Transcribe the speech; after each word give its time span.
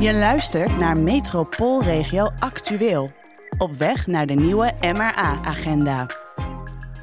Je 0.00 0.14
luistert 0.14 0.78
naar 0.78 0.98
Metropoolregio 0.98 2.30
Actueel. 2.38 3.12
Op 3.58 3.72
weg 3.72 4.06
naar 4.06 4.26
de 4.26 4.34
nieuwe 4.34 4.72
MRA-agenda. 4.80 6.06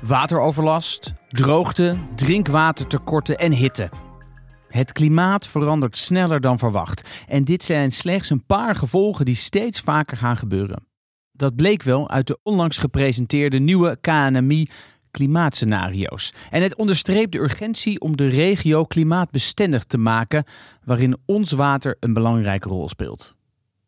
Wateroverlast, 0.02 1.14
droogte, 1.30 1.98
drinkwatertekorten 2.16 3.38
en 3.38 3.52
hitte. 3.52 3.90
Het 4.68 4.92
klimaat 4.92 5.48
verandert 5.48 5.98
sneller 5.98 6.42
dan 6.42 6.60
verwacht. 6.60 7.26
En 7.28 7.44
dit 7.44 7.64
zijn 7.64 7.92
slechts 7.92 8.30
een 8.30 8.46
paar 8.46 8.76
gevolgen 8.76 9.26
die 9.26 9.36
steeds 9.36 9.80
vaker 9.80 10.18
gaan 10.18 10.38
gebeuren. 10.38 10.88
Dat 11.32 11.56
bleek 11.56 11.84
wel 11.84 12.10
uit 12.10 12.28
de 12.28 12.40
onlangs 12.44 12.78
gepresenteerde 12.78 13.60
nieuwe 13.60 13.98
KNMI 14.02 14.68
klimaatscenario's. 15.16 16.34
En 16.50 16.62
het 16.62 16.76
onderstreept 16.76 17.32
de 17.32 17.40
urgentie 17.40 18.00
om 18.00 18.18
de 18.18 18.28
regio 18.28 18.84
klimaatbestendig 18.84 19.84
te 19.84 19.98
maken, 19.98 20.44
waarin 20.84 21.18
ons 21.26 21.52
water 21.52 21.98
een 22.00 22.14
belangrijke 22.14 22.70
rol 22.70 22.90
speelt. 22.90 23.36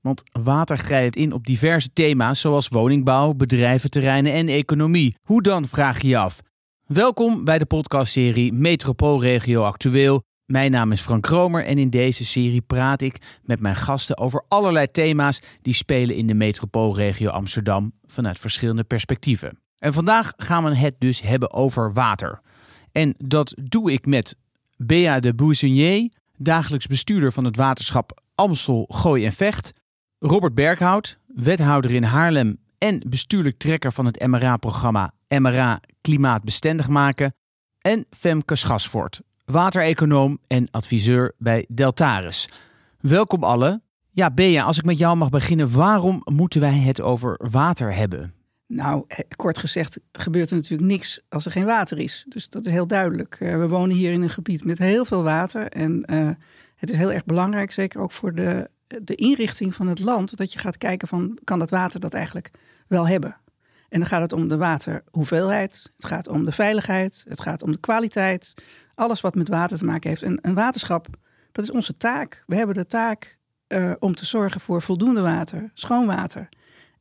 Want 0.02 0.24
water 0.32 0.78
grijpt 0.78 1.16
in 1.16 1.34
op 1.34 1.46
diverse 1.46 1.90
thema's 1.94 2.40
zoals 2.40 2.68
woningbouw, 2.68 3.34
bedrijventerreinen 3.34 4.34
en 4.34 4.48
economie. 4.48 5.16
Hoe 5.24 5.42
dan, 5.42 5.68
vraag 5.68 6.02
je 6.02 6.08
je 6.08 6.18
af. 6.18 6.40
Welkom 6.86 7.44
bij 7.44 7.58
de 7.58 7.66
podcastserie 7.66 8.54
Metropoolregio 8.54 9.62
Actueel. 9.62 10.22
Mijn 10.46 10.72
naam 10.72 10.92
is 10.92 11.02
Frank 11.02 11.24
Kromer 11.24 11.66
en 11.66 11.78
in 11.78 11.90
deze 11.90 12.26
serie 12.26 12.62
praat 12.62 13.02
ik 13.02 13.18
met 13.44 13.60
mijn 13.60 13.76
gasten 13.76 14.18
over 14.18 14.46
allerlei 14.48 14.88
thema's 14.92 15.42
die 15.62 15.74
spelen 15.74 16.16
in 16.16 16.28
de 16.28 16.34
metropoolregio 16.34 17.30
Amsterdam 17.30 17.92
vanuit 18.06 18.40
verschillende 18.40 18.84
perspectieven. 18.84 19.67
En 19.80 19.94
vandaag 19.94 20.34
gaan 20.38 20.64
we 20.64 20.76
het 20.76 20.96
dus 21.00 21.22
hebben 21.22 21.54
over 21.54 21.94
water. 21.94 22.42
En 22.92 23.16
dat 23.18 23.56
doe 23.64 23.92
ik 23.92 24.06
met 24.06 24.38
Bea 24.78 25.20
de 25.20 25.34
Bouzenier, 25.34 26.12
dagelijks 26.38 26.88
bestuurder 26.88 27.32
van 27.32 27.46
het 27.46 27.56
waterschap 27.56 28.22
Amstel, 28.36 28.86
Gooi 28.90 29.26
en 29.26 29.32
Vecht. 29.32 29.74
Robert 30.20 30.54
Berghout, 30.54 31.20
wethouder 31.28 31.94
in 31.94 32.04
Haarlem 32.04 32.58
en 32.78 33.02
bestuurlijk 33.08 33.58
trekker 33.58 33.92
van 33.92 34.06
het 34.06 34.28
MRA-programma 34.28 35.12
MRA 35.28 35.80
Klimaatbestendig 36.02 36.88
maken. 36.88 37.34
En 37.82 38.06
Femke 38.10 38.56
Schasvoort, 38.56 39.22
watereconoom 39.46 40.40
en 40.48 40.72
adviseur 40.72 41.34
bij 41.38 41.66
Deltaris. 41.70 42.50
Welkom 43.00 43.44
allen. 43.44 43.82
Ja, 44.12 44.32
Bea, 44.32 44.64
als 44.64 44.78
ik 44.78 44.86
met 44.86 44.98
jou 44.98 45.18
mag 45.18 45.30
beginnen, 45.30 45.72
waarom 45.72 46.22
moeten 46.24 46.62
wij 46.62 46.78
het 46.78 47.02
over 47.02 47.40
water 47.52 47.96
hebben? 47.96 48.37
Nou, 48.68 49.06
kort 49.36 49.58
gezegd 49.58 50.00
gebeurt 50.12 50.50
er 50.50 50.56
natuurlijk 50.56 50.90
niks 50.90 51.22
als 51.30 51.46
er 51.46 51.52
geen 51.52 51.66
water 51.66 52.00
is. 52.00 52.26
Dus 52.28 52.50
dat 52.50 52.66
is 52.66 52.72
heel 52.72 52.88
duidelijk. 52.88 53.38
Eh, 53.40 53.58
we 53.58 53.68
wonen 53.68 53.96
hier 53.96 54.12
in 54.12 54.22
een 54.22 54.30
gebied 54.30 54.64
met 54.64 54.78
heel 54.78 55.06
veel 55.06 55.24
water. 55.24 55.72
En 55.72 56.04
uh, 56.12 56.30
het 56.76 56.90
is 56.90 56.98
heel 56.98 57.12
erg 57.12 57.26
belangrijk, 57.26 57.72
zeker 57.72 58.02
ook 58.02 58.12
voor 58.12 58.36
de, 58.36 58.70
de 59.02 59.16
inrichting 59.16 59.76
van 59.76 59.88
het 59.88 60.00
land, 60.00 60.38
dat 60.38 60.54
je 60.54 60.60
gaat 60.60 60.78
kijken 60.78 61.08
van 61.08 61.38
kan 61.44 61.60
dat 61.60 61.70
water 61.70 62.00
dat 62.00 62.14
eigenlijk 62.14 62.52
wel 62.88 63.08
hebben. 63.08 63.38
En 63.90 64.00
dan 64.00 64.08
gaat 64.08 64.22
het 64.22 64.34
om 64.34 64.48
de 64.48 64.58
waterhoeveelheid, 64.58 65.92
het 65.96 66.06
gaat 66.06 66.28
om 66.28 66.46
de 66.46 66.52
veiligheid, 66.52 67.26
het 67.28 67.42
gaat 67.42 67.62
om 67.62 67.72
de 67.72 67.80
kwaliteit. 67.80 68.54
Alles 68.96 69.22
wat 69.22 69.36
met 69.36 69.48
water 69.48 69.78
te 69.78 69.86
maken 69.86 70.10
heeft. 70.10 70.24
En 70.24 70.40
een 70.42 70.54
waterschap, 70.54 71.08
dat 71.52 71.64
is 71.64 71.72
onze 71.72 71.98
taak. 71.98 72.44
We 72.48 72.56
hebben 72.56 72.76
de 72.76 72.86
taak 72.86 73.38
om 74.00 74.16
te 74.16 74.26
zorgen 74.26 74.62
voor 74.62 74.82
voldoende 74.82 75.22
water, 75.22 75.72
schoon 75.74 76.06
water 76.06 76.50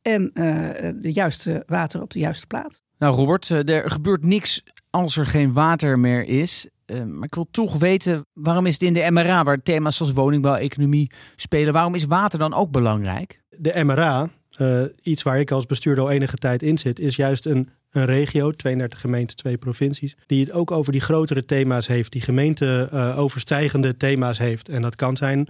en 0.07 0.31
uh, 0.33 0.89
de 1.01 1.11
juiste 1.11 1.63
water 1.65 2.01
op 2.01 2.11
de 2.11 2.19
juiste 2.19 2.47
plaats. 2.47 2.81
Nou, 2.97 3.15
Robert, 3.15 3.51
eh, 3.51 3.69
er 3.69 3.91
gebeurt 3.91 4.23
niks 4.23 4.63
als 4.89 5.17
er 5.17 5.25
geen 5.25 5.53
water 5.53 5.99
meer 5.99 6.23
is. 6.23 6.67
Uh, 6.85 7.03
maar 7.03 7.23
ik 7.23 7.35
wil 7.35 7.47
toch 7.51 7.77
weten, 7.77 8.25
waarom 8.33 8.65
is 8.65 8.73
het 8.73 8.81
in 8.81 8.93
de 8.93 9.07
MRA, 9.11 9.43
waar 9.43 9.61
thema's 9.61 9.95
zoals 9.95 10.11
woningbouw, 10.11 10.55
economie 10.55 11.11
spelen, 11.35 11.73
waarom 11.73 11.95
is 11.95 12.05
water 12.05 12.39
dan 12.39 12.53
ook 12.53 12.71
belangrijk? 12.71 13.41
De 13.49 13.83
MRA, 13.83 14.29
uh, 14.57 14.81
iets 15.01 15.23
waar 15.23 15.39
ik 15.39 15.51
als 15.51 15.65
bestuurder 15.65 16.03
al 16.03 16.09
enige 16.09 16.37
tijd 16.37 16.63
in 16.63 16.77
zit, 16.77 16.99
is 16.99 17.15
juist 17.15 17.45
een, 17.45 17.69
een 17.91 18.05
regio, 18.05 18.51
32 18.51 19.01
gemeenten, 19.01 19.35
twee 19.35 19.57
provincies, 19.57 20.15
die 20.25 20.39
het 20.39 20.51
ook 20.51 20.71
over 20.71 20.91
die 20.91 21.01
grotere 21.01 21.45
thema's 21.45 21.87
heeft, 21.87 22.11
die 22.11 22.21
gemeente 22.21 22.89
overstijgende 23.17 23.97
thema's 23.97 24.37
heeft. 24.37 24.69
En 24.69 24.81
dat 24.81 24.95
kan 24.95 25.17
zijn 25.17 25.47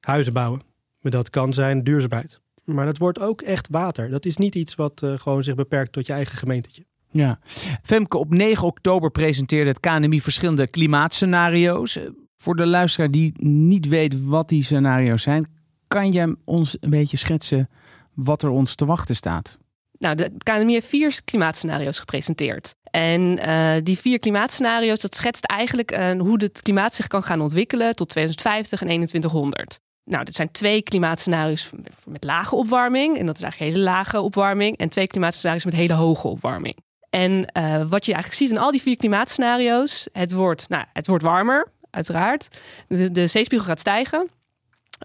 huizen 0.00 0.32
bouwen, 0.32 0.62
maar 1.00 1.12
dat 1.12 1.30
kan 1.30 1.52
zijn 1.52 1.84
duurzaamheid. 1.84 2.40
Maar 2.68 2.86
dat 2.86 2.98
wordt 2.98 3.20
ook 3.20 3.42
echt 3.42 3.68
water. 3.70 4.10
Dat 4.10 4.24
is 4.24 4.36
niet 4.36 4.54
iets 4.54 4.74
wat 4.74 5.02
uh, 5.04 5.12
gewoon 5.18 5.42
zich 5.42 5.54
beperkt 5.54 5.92
tot 5.92 6.06
je 6.06 6.12
eigen 6.12 6.36
gemeentetje. 6.36 6.84
Ja. 7.10 7.38
Femke, 7.82 8.18
op 8.18 8.34
9 8.34 8.66
oktober 8.66 9.10
presenteerde 9.10 9.70
het 9.70 9.80
KNMI 9.80 10.20
verschillende 10.20 10.68
klimaatscenario's. 10.70 11.96
Eh, 11.96 12.04
voor 12.36 12.56
de 12.56 12.66
luisteraar 12.66 13.10
die 13.10 13.32
niet 13.42 13.88
weet 13.88 14.24
wat 14.24 14.48
die 14.48 14.62
scenario's 14.62 15.22
zijn, 15.22 15.50
kan 15.86 16.12
je 16.12 16.36
ons 16.44 16.76
een 16.80 16.90
beetje 16.90 17.16
schetsen 17.16 17.68
wat 18.14 18.42
er 18.42 18.50
ons 18.50 18.74
te 18.74 18.84
wachten 18.84 19.16
staat? 19.16 19.58
Nou, 19.98 20.14
de 20.14 20.32
KNMI 20.38 20.72
heeft 20.72 20.86
vier 20.86 21.20
klimaatscenario's 21.24 21.98
gepresenteerd. 21.98 22.74
En 22.90 23.20
uh, 23.48 23.74
die 23.82 23.98
vier 23.98 24.18
klimaatscenario's, 24.18 25.00
dat 25.00 25.14
schetst 25.14 25.44
eigenlijk 25.44 25.92
uh, 25.92 26.10
hoe 26.20 26.42
het 26.42 26.62
klimaat 26.62 26.94
zich 26.94 27.06
kan 27.06 27.22
gaan 27.22 27.40
ontwikkelen 27.40 27.94
tot 27.94 28.08
2050 28.08 28.80
en 28.80 28.86
2100. 28.86 29.80
Nou, 30.08 30.24
dat 30.24 30.34
zijn 30.34 30.50
twee 30.50 30.82
klimaatscenario's 30.82 31.70
met 32.04 32.24
lage 32.24 32.54
opwarming. 32.54 33.18
En 33.18 33.26
dat 33.26 33.36
is 33.36 33.42
eigenlijk 33.42 33.72
hele 33.72 33.84
lage 33.84 34.20
opwarming. 34.20 34.76
En 34.76 34.88
twee 34.88 35.06
klimaatscenario's 35.06 35.64
met 35.64 35.74
hele 35.74 35.92
hoge 35.92 36.28
opwarming. 36.28 36.76
En 37.10 37.32
uh, 37.32 37.88
wat 37.88 38.06
je 38.06 38.12
eigenlijk 38.12 38.42
ziet 38.42 38.50
in 38.50 38.58
al 38.58 38.70
die 38.70 38.82
vier 38.82 38.96
klimaatscenario's, 38.96 40.08
het 40.12 40.32
wordt, 40.32 40.68
nou, 40.68 40.84
het 40.92 41.06
wordt 41.06 41.24
warmer, 41.24 41.68
uiteraard. 41.90 42.48
De, 42.88 43.26
zeespiegel 43.26 43.66
gaat 43.66 43.80
stijgen. 43.80 44.28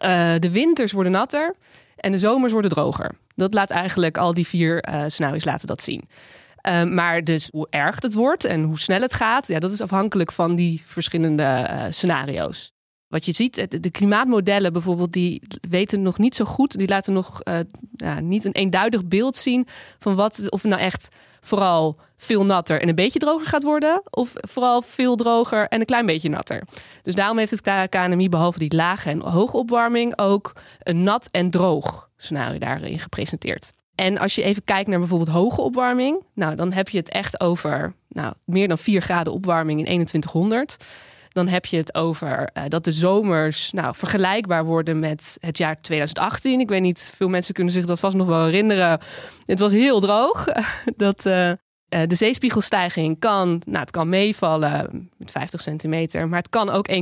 Uh, 0.04 0.34
de 0.40 0.52
winters 0.52 0.92
worden 0.92 1.12
natter 1.12 1.56
en 1.96 2.12
de 2.12 2.18
zomers 2.18 2.52
worden 2.52 2.72
droger. 2.72 3.12
Dat 3.36 3.54
laat 3.54 3.70
eigenlijk 3.70 4.18
al 4.18 4.34
die 4.34 4.48
vier 4.48 4.90
uh, 4.90 5.04
scenario's 5.08 5.46
laten 5.46 5.68
dat 5.68 5.84
zien. 5.84 6.08
Uh, 6.68 6.84
maar 6.84 7.24
dus 7.24 7.48
hoe 7.52 7.68
erg 7.70 8.02
het 8.02 8.14
wordt 8.14 8.46
en 8.46 8.64
hoe 8.64 8.80
snel 8.80 9.02
het 9.02 9.14
gaat, 9.14 9.48
ja, 9.48 9.60
dat 9.60 9.72
is 9.72 9.82
afhankelijk 9.82 10.32
van 10.32 10.56
die 10.56 10.82
verschillende 10.86 11.68
scenario's. 11.90 12.73
Wat 13.14 13.26
je 13.26 13.32
ziet, 13.32 13.82
de 13.84 13.92
klimaatmodellen 13.92 14.74
bijvoorbeeld, 14.74 15.14
die 15.14 15.42
weten 15.70 16.02
nog 16.02 16.18
niet 16.18 16.36
zo 16.36 16.46
goed. 16.46 16.78
Die 16.78 16.88
laten 16.88 17.14
nog 17.14 17.42
ja, 17.96 18.20
niet 18.20 18.46
een 18.46 18.52
eenduidig 18.52 19.06
beeld 19.06 19.36
zien 19.36 19.68
van 19.98 20.16
wat, 20.16 20.50
of 20.50 20.64
nou 20.64 20.82
echt 20.82 21.10
vooral 21.42 22.00
veel 22.18 22.46
natter 22.46 22.82
en 22.82 22.90
een 22.90 22.96
beetje 22.96 23.20
droger 23.20 23.48
gaat 23.48 23.64
worden. 23.64 24.02
Of 24.10 24.34
vooral 24.34 24.82
veel 24.82 25.16
droger 25.16 25.68
en 25.68 25.80
een 25.80 25.86
klein 25.86 26.06
beetje 26.06 26.30
natter. 26.30 26.64
Dus 27.02 27.16
daarom 27.16 27.38
heeft 27.38 27.52
het 27.52 27.90
KNMI 27.90 28.30
behalve 28.30 28.60
die 28.60 28.76
lage 28.76 29.10
en 29.10 29.20
hoge 29.20 29.58
opwarming 29.58 30.18
ook 30.18 30.54
een 30.80 31.04
nat 31.04 31.28
en 31.32 31.50
droog 31.50 32.10
scenario 32.18 32.58
daarin 32.58 33.00
gepresenteerd. 33.00 33.72
En 33.96 34.18
als 34.18 34.36
je 34.36 34.44
even 34.44 34.64
kijkt 34.64 34.90
naar 34.90 35.00
bijvoorbeeld 35.00 35.30
hoge 35.30 35.62
opwarming, 35.62 36.24
nou 36.34 36.56
dan 36.56 36.72
heb 36.72 36.90
je 36.90 36.98
het 36.98 37.10
echt 37.10 37.40
over 37.40 37.94
nou, 38.10 38.34
meer 38.46 38.68
dan 38.68 38.78
4 38.78 39.02
graden 39.02 39.34
opwarming 39.34 39.80
in 39.80 39.86
2100 39.86 40.78
dan 41.34 41.48
heb 41.48 41.66
je 41.66 41.78
het 41.78 41.96
over 41.96 42.50
uh, 42.54 42.64
dat 42.68 42.84
de 42.84 42.92
zomers 42.92 43.72
nou, 43.72 43.96
vergelijkbaar 43.96 44.66
worden 44.66 45.00
met 45.00 45.38
het 45.40 45.58
jaar 45.58 45.82
2018. 45.82 46.60
Ik 46.60 46.70
weet 46.70 46.82
niet, 46.82 47.14
veel 47.16 47.30
mensen 47.30 47.54
kunnen 47.54 47.74
zich 47.74 47.86
dat 47.86 48.00
vast 48.00 48.16
nog 48.16 48.28
wel 48.28 48.46
herinneren. 48.46 49.00
Het 49.46 49.60
was 49.60 49.72
heel 49.72 50.00
droog. 50.00 50.46
dat, 50.98 51.26
uh, 51.26 51.52
de 51.88 52.16
zeespiegelstijging 52.16 53.20
kan, 53.20 53.62
nou, 53.66 53.80
het 53.80 53.92
kan 53.92 54.10
meevallen 54.10 55.10
met 55.18 55.32
50 55.32 55.62
centimeter, 55.62 56.28
maar 56.28 56.40
het 56.40 56.50
kan 56.50 56.70
ook 56.70 56.90
1,2 56.92 56.96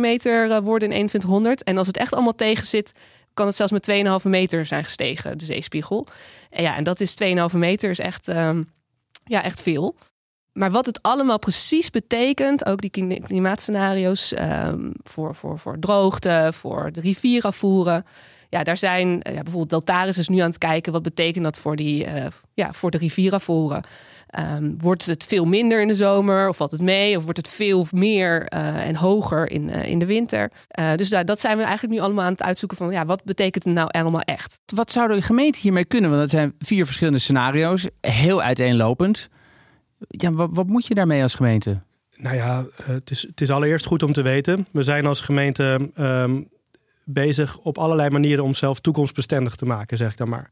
meter 0.00 0.62
worden 0.62 0.88
in 0.88 1.06
2100. 1.06 1.62
En 1.62 1.78
als 1.78 1.86
het 1.86 1.96
echt 1.96 2.12
allemaal 2.12 2.34
tegen 2.34 2.66
zit, 2.66 2.92
kan 3.34 3.46
het 3.46 3.56
zelfs 3.56 3.72
met 3.72 3.90
2,5 4.24 4.30
meter 4.30 4.66
zijn 4.66 4.84
gestegen, 4.84 5.38
de 5.38 5.44
zeespiegel. 5.44 6.06
En 6.50 6.62
ja, 6.62 6.76
en 6.76 6.84
dat 6.84 7.00
is 7.00 7.16
2,5 7.24 7.58
meter, 7.58 7.90
is 7.90 7.98
echt, 7.98 8.28
uh, 8.28 8.58
ja, 9.24 9.42
echt 9.42 9.62
veel. 9.62 9.96
Maar 10.54 10.70
wat 10.70 10.86
het 10.86 11.02
allemaal 11.02 11.38
precies 11.38 11.90
betekent, 11.90 12.66
ook 12.66 12.80
die 12.80 13.20
klimaatscenario's 13.20 14.34
um, 14.38 14.92
voor, 15.02 15.34
voor, 15.34 15.58
voor 15.58 15.78
droogte, 15.78 16.50
voor 16.52 16.92
de 16.92 17.00
rivierafvoeren. 17.00 18.04
Ja, 18.48 18.62
daar 18.62 18.76
zijn 18.76 19.08
ja, 19.08 19.42
bijvoorbeeld 19.42 19.70
Deltaris 19.70 20.18
is 20.18 20.28
nu 20.28 20.38
aan 20.38 20.48
het 20.48 20.58
kijken 20.58 20.92
wat 20.92 21.02
betekent 21.02 21.44
dat 21.44 21.58
voor, 21.58 21.76
die, 21.76 22.06
uh, 22.06 22.26
ja, 22.54 22.72
voor 22.72 22.90
de 22.90 22.98
rivierafvoeren. 22.98 23.84
Um, 24.38 24.74
wordt 24.78 25.06
het 25.06 25.24
veel 25.24 25.44
minder 25.44 25.80
in 25.80 25.88
de 25.88 25.94
zomer 25.94 26.48
of 26.48 26.56
valt 26.56 26.70
het 26.70 26.80
mee? 26.80 27.16
Of 27.16 27.22
wordt 27.22 27.38
het 27.38 27.48
veel 27.48 27.86
meer 27.90 28.52
uh, 28.54 28.86
en 28.86 28.96
hoger 28.96 29.50
in, 29.50 29.68
in 29.68 29.98
de 29.98 30.06
winter? 30.06 30.50
dus 30.96 31.08
dat, 31.08 31.26
dat 31.26 31.40
zijn 31.40 31.56
we 31.56 31.62
eigenlijk 31.62 31.94
nu 31.94 32.00
allemaal 32.00 32.24
aan 32.24 32.32
het 32.32 32.42
uitzoeken 32.42 32.76
van 32.76 32.90
ja, 32.90 33.04
wat 33.04 33.24
betekent 33.24 33.64
het 33.64 33.74
nou 33.74 33.88
allemaal 33.90 34.20
echt? 34.20 34.60
Wat 34.74 34.92
zou 34.92 35.14
de 35.14 35.22
gemeente 35.22 35.58
hiermee 35.60 35.84
kunnen? 35.84 36.10
Want 36.10 36.22
het 36.22 36.30
zijn 36.30 36.54
vier 36.58 36.84
verschillende 36.84 37.18
scenario's, 37.18 37.88
heel 38.00 38.42
uiteenlopend. 38.42 39.28
Ja, 40.08 40.32
wat, 40.32 40.48
wat 40.52 40.66
moet 40.66 40.86
je 40.86 40.94
daarmee 40.94 41.22
als 41.22 41.34
gemeente? 41.34 41.80
Nou 42.16 42.36
ja, 42.36 42.66
het 42.82 43.10
is, 43.10 43.22
het 43.22 43.40
is 43.40 43.50
allereerst 43.50 43.86
goed 43.86 44.02
om 44.02 44.12
te 44.12 44.22
weten. 44.22 44.66
We 44.70 44.82
zijn 44.82 45.06
als 45.06 45.20
gemeente 45.20 45.90
um, 45.98 46.48
bezig 47.04 47.58
op 47.58 47.78
allerlei 47.78 48.10
manieren 48.10 48.44
om 48.44 48.54
zelf 48.54 48.80
toekomstbestendig 48.80 49.56
te 49.56 49.66
maken, 49.66 49.96
zeg 49.96 50.10
ik 50.10 50.16
dan 50.16 50.28
maar. 50.28 50.50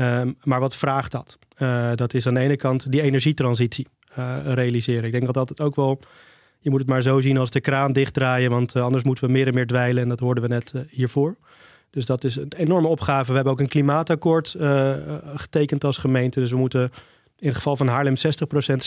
Um, 0.00 0.36
maar 0.42 0.60
wat 0.60 0.76
vraagt 0.76 1.12
dat? 1.12 1.38
Uh, 1.58 1.90
dat 1.94 2.14
is 2.14 2.26
aan 2.26 2.34
de 2.34 2.40
ene 2.40 2.56
kant 2.56 2.92
die 2.92 3.02
energietransitie 3.02 3.86
uh, 4.18 4.36
realiseren. 4.44 5.04
Ik 5.04 5.12
denk 5.12 5.24
dat 5.24 5.34
dat 5.34 5.60
ook 5.60 5.76
wel, 5.76 5.98
je 6.58 6.70
moet 6.70 6.78
het 6.78 6.88
maar 6.88 7.02
zo 7.02 7.20
zien 7.20 7.38
als 7.38 7.50
de 7.50 7.60
kraan 7.60 7.92
dichtdraaien, 7.92 8.50
want 8.50 8.76
uh, 8.76 8.82
anders 8.82 9.04
moeten 9.04 9.24
we 9.24 9.32
meer 9.32 9.46
en 9.46 9.54
meer 9.54 9.66
dweilen 9.66 10.02
en 10.02 10.08
dat 10.08 10.20
hoorden 10.20 10.42
we 10.42 10.48
net 10.48 10.74
hiervoor. 10.88 11.36
Dus 11.90 12.06
dat 12.06 12.24
is 12.24 12.36
een 12.36 12.52
enorme 12.56 12.88
opgave. 12.88 13.28
We 13.28 13.34
hebben 13.34 13.52
ook 13.52 13.60
een 13.60 13.68
klimaatakkoord 13.68 14.56
getekend 15.34 15.84
als 15.84 15.98
gemeente. 15.98 16.40
Dus 16.40 16.50
we 16.50 16.56
moeten 16.56 16.90
in 17.42 17.48
het 17.48 17.56
geval 17.56 17.76
van 17.76 17.88
Haarlem 17.88 18.14
60% 18.16 18.18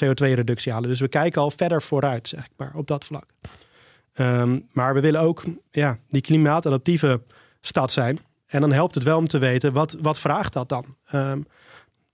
CO2-reductie 0.03 0.71
halen. 0.71 0.89
Dus 0.89 0.99
we 0.99 1.07
kijken 1.07 1.41
al 1.41 1.51
verder 1.51 1.81
vooruit, 1.81 2.27
zeg 2.27 2.47
maar, 2.57 2.71
op 2.75 2.87
dat 2.87 3.05
vlak. 3.05 3.25
Um, 4.19 4.67
maar 4.71 4.93
we 4.93 4.99
willen 4.99 5.21
ook 5.21 5.43
ja, 5.71 5.99
die 6.09 6.21
klimaatadaptieve 6.21 7.21
stad 7.61 7.91
zijn. 7.91 8.19
En 8.45 8.61
dan 8.61 8.71
helpt 8.71 8.95
het 8.95 9.03
wel 9.03 9.17
om 9.17 9.27
te 9.27 9.37
weten, 9.37 9.73
wat, 9.73 9.97
wat 10.01 10.19
vraagt 10.19 10.53
dat 10.53 10.69
dan? 10.69 10.85
Um, 11.13 11.45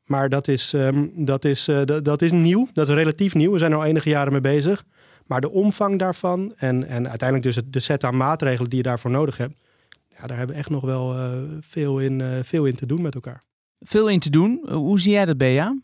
maar 0.06 0.30
dat 0.30 0.48
is, 0.48 0.74
um, 0.74 1.12
dat, 1.16 1.46
is, 1.46 1.68
uh, 1.68 1.82
dat, 2.04 2.22
is 2.22 2.32
nieuw, 2.32 2.68
dat 2.74 2.90
is 2.90 2.96
relatief 2.96 3.34
nieuw. 3.34 3.52
We 3.52 3.58
zijn 3.58 3.72
er 3.72 3.78
al 3.78 3.86
enige 3.86 4.10
jaren 4.10 4.32
mee 4.32 4.42
bezig. 4.42 4.84
Maar 5.26 5.42
de 5.42 5.52
omvang 5.52 6.00
daarvan 6.00 6.54
en, 6.58 6.88
en 6.88 7.10
uiteindelijk 7.10 7.56
dus 7.56 7.64
de 7.66 7.80
set 7.80 8.04
aan 8.04 8.18
maatregelen 8.18 8.70
die 8.70 8.78
je 8.78 8.84
daarvoor 8.84 9.12
nodig 9.12 9.38
hebt... 9.38 9.54
Ja, 10.10 10.28
daar 10.28 10.38
hebben 10.38 10.56
we 10.56 10.62
echt 10.62 10.70
nog 10.70 10.84
wel 10.84 11.18
uh, 11.18 11.32
veel, 11.60 12.00
in, 12.00 12.20
uh, 12.20 12.28
veel 12.44 12.66
in 12.66 12.76
te 12.76 12.86
doen 12.86 13.02
met 13.02 13.16
elkaar. 13.16 13.44
Veel 13.80 14.10
in 14.10 14.20
te 14.20 14.30
doen. 14.30 14.62
Hoe 14.70 15.00
zie 15.00 15.12
jij 15.12 15.26
dat, 15.26 15.38
Bea? 15.38 15.76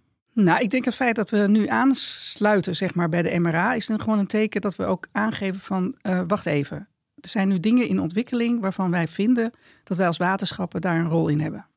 Nou, 0.44 0.62
ik 0.62 0.70
denk 0.70 0.86
het 0.86 0.96
feit 0.96 1.16
dat 1.16 1.30
we 1.30 1.38
nu 1.38 1.68
aansluiten 1.68 2.76
zeg 2.76 2.94
maar, 2.94 3.10
bij 3.10 3.22
de 3.22 3.40
MRA 3.40 3.74
is 3.74 3.86
dan 3.86 4.02
gewoon 4.02 4.20
een 4.20 4.28
teken 4.28 4.62
dat 4.62 4.76
we 4.76 4.86
ook 4.86 5.08
aangeven 5.12 5.62
van 5.62 5.96
uh, 6.02 6.22
wacht 6.28 6.46
even. 6.46 6.88
Er 7.16 7.30
zijn 7.30 7.48
nu 7.48 7.60
dingen 7.60 7.88
in 7.88 8.00
ontwikkeling 8.00 8.60
waarvan 8.60 8.92
wij 8.92 9.08
vinden 9.08 9.52
dat 9.84 9.98
wij 9.98 10.08
als 10.08 10.18
waterschappen 10.18 10.82
daar 10.82 11.00
een 11.00 11.08
rol 11.08 11.28
in 11.28 11.40
hebben. 11.40 11.68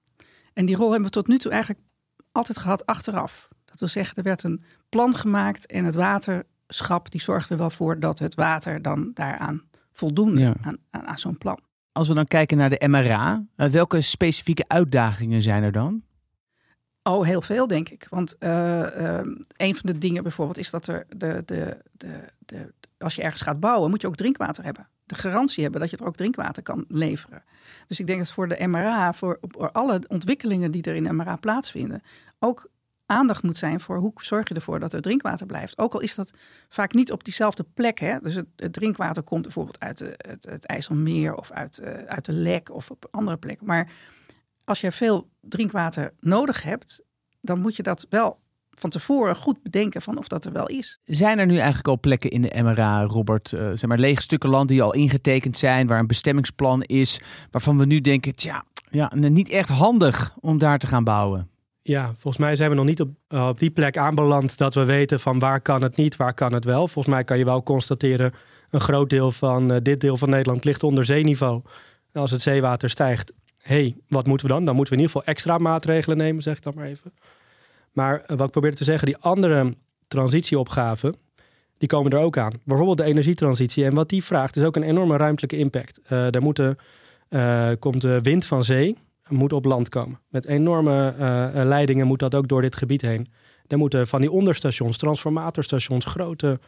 En 0.52 0.66
die 0.66 0.76
rol 0.76 0.90
hebben 0.90 1.06
we 1.06 1.14
tot 1.14 1.26
nu 1.26 1.38
toe 1.38 1.50
eigenlijk 1.50 1.82
altijd 2.32 2.58
gehad 2.58 2.86
achteraf. 2.86 3.48
Dat 3.64 3.78
wil 3.78 3.88
zeggen, 3.88 4.16
er 4.16 4.22
werd 4.22 4.42
een 4.42 4.62
plan 4.88 5.14
gemaakt 5.14 5.66
en 5.66 5.84
het 5.84 5.94
waterschap 5.94 7.10
die 7.10 7.20
zorgde 7.20 7.54
er 7.54 7.60
wel 7.60 7.70
voor 7.70 8.00
dat 8.00 8.18
het 8.18 8.34
water 8.34 8.82
dan 8.82 9.10
daaraan 9.14 9.62
voldoende 9.92 10.40
ja. 10.40 10.54
aan, 10.62 10.76
aan, 10.90 11.06
aan 11.06 11.18
zo'n 11.18 11.38
plan. 11.38 11.60
Als 11.92 12.08
we 12.08 12.14
dan 12.14 12.26
kijken 12.26 12.56
naar 12.56 12.70
de 12.70 12.88
MRA, 12.88 13.44
welke 13.54 14.00
specifieke 14.00 14.64
uitdagingen 14.66 15.42
zijn 15.42 15.62
er 15.62 15.72
dan? 15.72 16.02
Oh, 17.02 17.24
heel 17.24 17.42
veel, 17.42 17.66
denk 17.66 17.88
ik. 17.88 18.06
Want 18.10 18.36
uh, 18.40 18.78
uh, 18.78 19.20
een 19.56 19.76
van 19.76 19.92
de 19.92 19.98
dingen 19.98 20.22
bijvoorbeeld 20.22 20.58
is 20.58 20.70
dat 20.70 20.86
er 20.86 21.06
de, 21.16 21.42
de, 21.46 21.76
de, 21.92 22.20
de, 22.38 22.72
als 22.98 23.14
je 23.14 23.22
ergens 23.22 23.42
gaat 23.42 23.60
bouwen, 23.60 23.90
moet 23.90 24.00
je 24.00 24.06
ook 24.06 24.16
drinkwater 24.16 24.64
hebben. 24.64 24.88
De 25.04 25.14
garantie 25.14 25.62
hebben 25.62 25.80
dat 25.80 25.90
je 25.90 25.96
er 25.96 26.06
ook 26.06 26.16
drinkwater 26.16 26.62
kan 26.62 26.84
leveren. 26.88 27.42
Dus 27.86 28.00
ik 28.00 28.06
denk 28.06 28.18
dat 28.18 28.30
voor 28.30 28.48
de 28.48 28.66
MRA, 28.66 29.12
voor, 29.12 29.38
voor 29.40 29.70
alle 29.70 30.00
ontwikkelingen 30.08 30.70
die 30.70 30.82
er 30.82 30.94
in 30.94 31.16
MRA 31.16 31.36
plaatsvinden, 31.36 32.02
ook 32.38 32.68
aandacht 33.06 33.42
moet 33.42 33.56
zijn 33.56 33.80
voor 33.80 33.96
hoe 33.96 34.12
zorg 34.14 34.48
je 34.48 34.54
ervoor 34.54 34.80
dat 34.80 34.92
er 34.92 35.00
drinkwater 35.00 35.46
blijft. 35.46 35.78
Ook 35.78 35.94
al 35.94 36.00
is 36.00 36.14
dat 36.14 36.32
vaak 36.68 36.94
niet 36.94 37.12
op 37.12 37.24
diezelfde 37.24 37.64
plek. 37.74 37.98
Hè? 37.98 38.18
Dus 38.22 38.34
het, 38.34 38.72
drinkwater 38.72 39.22
komt 39.22 39.42
bijvoorbeeld 39.42 39.80
uit 39.80 39.98
het, 39.98 40.44
het 40.48 40.66
IJsselmeer 40.66 41.34
of 41.34 41.50
uit, 41.50 41.80
uh, 41.82 42.04
uit 42.04 42.24
de 42.24 42.32
lek 42.32 42.70
of 42.70 42.90
op 42.90 43.08
andere 43.10 43.36
plekken. 43.36 43.66
Maar 43.66 43.90
als 44.64 44.80
je 44.80 44.92
veel 44.92 45.28
drinkwater 45.40 46.12
nodig 46.20 46.62
hebt, 46.62 47.02
dan 47.40 47.60
moet 47.60 47.76
je 47.76 47.82
dat 47.82 48.06
wel 48.08 48.38
van 48.70 48.90
tevoren 48.90 49.36
goed 49.36 49.62
bedenken 49.62 50.02
van 50.02 50.18
of 50.18 50.28
dat 50.28 50.44
er 50.44 50.52
wel 50.52 50.66
is. 50.66 50.98
Zijn 51.04 51.38
er 51.38 51.46
nu 51.46 51.56
eigenlijk 51.56 51.88
al 51.88 52.00
plekken 52.00 52.30
in 52.30 52.42
de 52.42 52.62
MRA, 52.62 53.02
Robert, 53.02 53.52
uh, 53.52 53.60
zeg 53.60 53.86
maar 53.86 53.98
lege 53.98 54.22
stukken 54.22 54.50
land 54.50 54.68
die 54.68 54.82
al 54.82 54.94
ingetekend 54.94 55.56
zijn, 55.56 55.86
waar 55.86 55.98
een 55.98 56.06
bestemmingsplan 56.06 56.82
is, 56.82 57.20
waarvan 57.50 57.78
we 57.78 57.86
nu 57.86 58.00
denken, 58.00 58.34
tja, 58.34 58.64
ja, 58.90 59.12
niet 59.14 59.48
echt 59.48 59.68
handig 59.68 60.34
om 60.40 60.58
daar 60.58 60.78
te 60.78 60.86
gaan 60.86 61.04
bouwen? 61.04 61.48
Ja, 61.82 62.06
volgens 62.06 62.36
mij 62.36 62.56
zijn 62.56 62.70
we 62.70 62.76
nog 62.76 62.84
niet 62.84 63.00
op, 63.00 63.08
uh, 63.28 63.48
op 63.48 63.58
die 63.58 63.70
plek 63.70 63.96
aanbeland 63.96 64.58
dat 64.58 64.74
we 64.74 64.84
weten 64.84 65.20
van 65.20 65.38
waar 65.38 65.60
kan 65.60 65.82
het 65.82 65.96
niet, 65.96 66.16
waar 66.16 66.34
kan 66.34 66.52
het 66.52 66.64
wel. 66.64 66.88
Volgens 66.88 67.14
mij 67.14 67.24
kan 67.24 67.38
je 67.38 67.44
wel 67.44 67.62
constateren, 67.62 68.32
een 68.70 68.80
groot 68.80 69.10
deel 69.10 69.32
van 69.32 69.72
uh, 69.72 69.76
dit 69.82 70.00
deel 70.00 70.16
van 70.16 70.30
Nederland 70.30 70.64
ligt 70.64 70.82
onder 70.82 71.04
zeeniveau. 71.04 71.62
Als 72.12 72.30
het 72.30 72.42
zeewater 72.42 72.90
stijgt, 72.90 73.32
hey, 73.60 73.96
wat 74.08 74.26
moeten 74.26 74.46
we 74.46 74.52
dan? 74.52 74.64
Dan 74.64 74.76
moeten 74.76 74.94
we 74.94 75.00
in 75.00 75.06
ieder 75.06 75.20
geval 75.20 75.34
extra 75.34 75.58
maatregelen 75.58 76.16
nemen, 76.16 76.42
zeg 76.42 76.56
ik 76.56 76.62
dan 76.62 76.72
maar 76.76 76.86
even. 76.86 77.12
Maar 77.92 78.24
wat 78.26 78.46
ik 78.46 78.50
probeer 78.50 78.74
te 78.74 78.84
zeggen, 78.84 79.06
die 79.06 79.16
andere 79.16 79.74
transitieopgaven, 80.08 81.14
die 81.78 81.88
komen 81.88 82.12
er 82.12 82.18
ook 82.18 82.38
aan. 82.38 82.52
Bijvoorbeeld 82.64 82.98
de 82.98 83.04
energietransitie. 83.04 83.84
En 83.84 83.94
wat 83.94 84.08
die 84.08 84.24
vraagt, 84.24 84.56
is 84.56 84.64
ook 84.64 84.76
een 84.76 84.82
enorme 84.82 85.16
ruimtelijke 85.16 85.56
impact. 85.56 86.00
Uh, 86.04 86.08
daar 86.08 86.42
moeten, 86.42 86.78
uh, 87.28 87.68
komt 87.78 88.00
de 88.00 88.20
wind 88.20 88.44
van 88.44 88.64
zee, 88.64 88.96
moet 89.28 89.52
op 89.52 89.64
land 89.64 89.88
komen. 89.88 90.20
Met 90.28 90.46
enorme 90.46 91.14
leidingen 91.64 92.06
moet 92.06 92.18
dat 92.18 92.34
ook 92.34 92.48
door 92.48 92.62
dit 92.62 92.76
gebied 92.76 93.02
heen. 93.02 93.28
Er 93.66 93.78
moeten 93.78 94.06
van 94.06 94.20
die 94.20 94.30
onderstations, 94.30 94.96
transformatorstations, 94.96 96.04
grote 96.04 96.60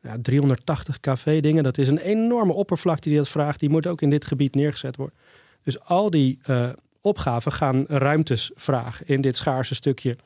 ja, 0.00 0.16
380 0.22 1.00
kV 1.00 1.42
dingen. 1.42 1.62
Dat 1.62 1.78
is 1.78 1.88
een 1.88 1.98
enorme 1.98 2.52
oppervlakte 2.52 3.08
die 3.08 3.18
dat 3.18 3.28
vraagt. 3.28 3.60
Die 3.60 3.70
moet 3.70 3.86
ook 3.86 4.00
in 4.00 4.10
dit 4.10 4.24
gebied 4.24 4.54
neergezet 4.54 4.96
worden. 4.96 5.16
Dus 5.64 5.80
al 5.80 6.10
die 6.10 6.38
uh, 6.46 6.68
opgaven 7.00 7.52
gaan 7.52 7.84
ruimtes 7.88 8.50
vragen 8.54 9.06
in 9.06 9.20
dit 9.20 9.36
schaarse 9.36 9.74
stukje. 9.74 10.16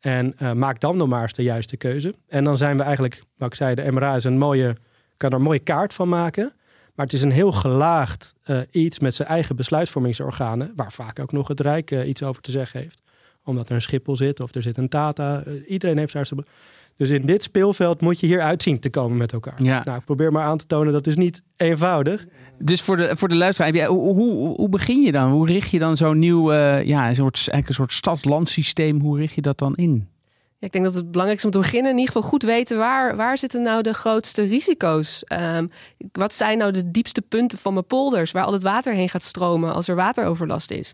En 0.00 0.34
uh, 0.42 0.52
maak 0.52 0.80
dan 0.80 0.96
nog 0.96 1.08
maar 1.08 1.22
eens 1.22 1.32
de 1.32 1.42
juiste 1.42 1.76
keuze. 1.76 2.14
En 2.28 2.44
dan 2.44 2.56
zijn 2.56 2.76
we 2.76 2.82
eigenlijk, 2.82 3.22
wat 3.36 3.48
ik 3.48 3.54
zei, 3.54 3.74
de 3.74 3.92
MRA 3.92 4.14
is 4.14 4.24
een 4.24 4.38
mooie, 4.38 4.76
kan 5.16 5.30
er 5.30 5.36
een 5.36 5.42
mooie 5.42 5.58
kaart 5.58 5.94
van 5.94 6.08
maken. 6.08 6.52
Maar 6.94 7.06
het 7.06 7.14
is 7.14 7.22
een 7.22 7.30
heel 7.30 7.52
gelaagd 7.52 8.34
uh, 8.46 8.58
iets 8.70 8.98
met 8.98 9.14
zijn 9.14 9.28
eigen 9.28 9.56
besluitvormingsorganen, 9.56 10.72
waar 10.76 10.92
vaak 10.92 11.18
ook 11.18 11.32
nog 11.32 11.48
het 11.48 11.60
Rijk 11.60 11.90
iets 11.90 12.22
over 12.22 12.42
te 12.42 12.50
zeggen 12.50 12.80
heeft. 12.80 13.02
Omdat 13.44 13.68
er 13.68 13.74
een 13.74 13.82
Schiphol 13.82 14.16
zit 14.16 14.40
of 14.40 14.54
er 14.54 14.62
zit 14.62 14.78
een 14.78 14.88
Tata. 14.88 15.42
iedereen 15.66 15.98
heeft 15.98 16.12
daar 16.12 16.26
zijn. 16.26 16.44
Dus 16.96 17.10
in 17.10 17.26
dit 17.26 17.42
speelveld 17.42 18.00
moet 18.00 18.20
je 18.20 18.26
hier 18.26 18.40
uitzien 18.40 18.78
te 18.78 18.90
komen 18.90 19.16
met 19.16 19.32
elkaar. 19.32 19.62
Ja. 19.62 19.80
Nou, 19.84 19.98
ik 19.98 20.04
probeer 20.04 20.32
maar 20.32 20.44
aan 20.44 20.58
te 20.58 20.66
tonen 20.66 20.92
dat 20.92 21.06
is 21.06 21.16
niet 21.16 21.40
eenvoudig. 21.56 22.26
Dus 22.58 22.82
voor 22.82 22.96
de, 22.96 23.16
voor 23.16 23.28
de 23.28 23.34
luisteraar, 23.34 23.74
jij, 23.74 23.86
hoe, 23.86 24.14
hoe, 24.14 24.56
hoe 24.56 24.68
begin 24.68 25.02
je 25.02 25.12
dan? 25.12 25.30
Hoe 25.30 25.46
richt 25.46 25.70
je 25.70 25.78
dan 25.78 25.96
zo'n 25.96 26.18
nieuw, 26.18 26.52
uh, 26.52 26.84
ja, 26.84 27.08
een 27.08 27.14
soort, 27.14 27.36
eigenlijk 27.36 27.68
een 27.68 27.74
soort 27.74 27.92
stad-land 27.92 28.48
systeem, 28.48 29.00
hoe 29.00 29.18
richt 29.18 29.34
je 29.34 29.42
dat 29.42 29.58
dan 29.58 29.74
in? 29.74 30.08
Ik 30.62 30.72
denk 30.72 30.84
dat 30.84 30.94
het 30.94 31.10
belangrijk 31.10 31.38
is 31.38 31.44
om 31.44 31.50
te 31.50 31.58
beginnen 31.58 31.90
in 31.90 31.98
ieder 31.98 32.12
geval 32.12 32.28
goed 32.28 32.42
weten 32.42 32.78
waar, 32.78 33.16
waar 33.16 33.38
zitten 33.38 33.62
nou 33.62 33.82
de 33.82 33.92
grootste 33.92 34.42
risico's. 34.42 35.24
Um, 35.56 35.70
wat 36.12 36.34
zijn 36.34 36.58
nou 36.58 36.72
de 36.72 36.90
diepste 36.90 37.22
punten 37.22 37.58
van 37.58 37.72
mijn 37.72 37.86
polders 37.86 38.30
waar 38.30 38.44
al 38.44 38.52
het 38.52 38.62
water 38.62 38.92
heen 38.92 39.08
gaat 39.08 39.22
stromen 39.22 39.74
als 39.74 39.88
er 39.88 39.94
wateroverlast 39.94 40.70
is? 40.70 40.92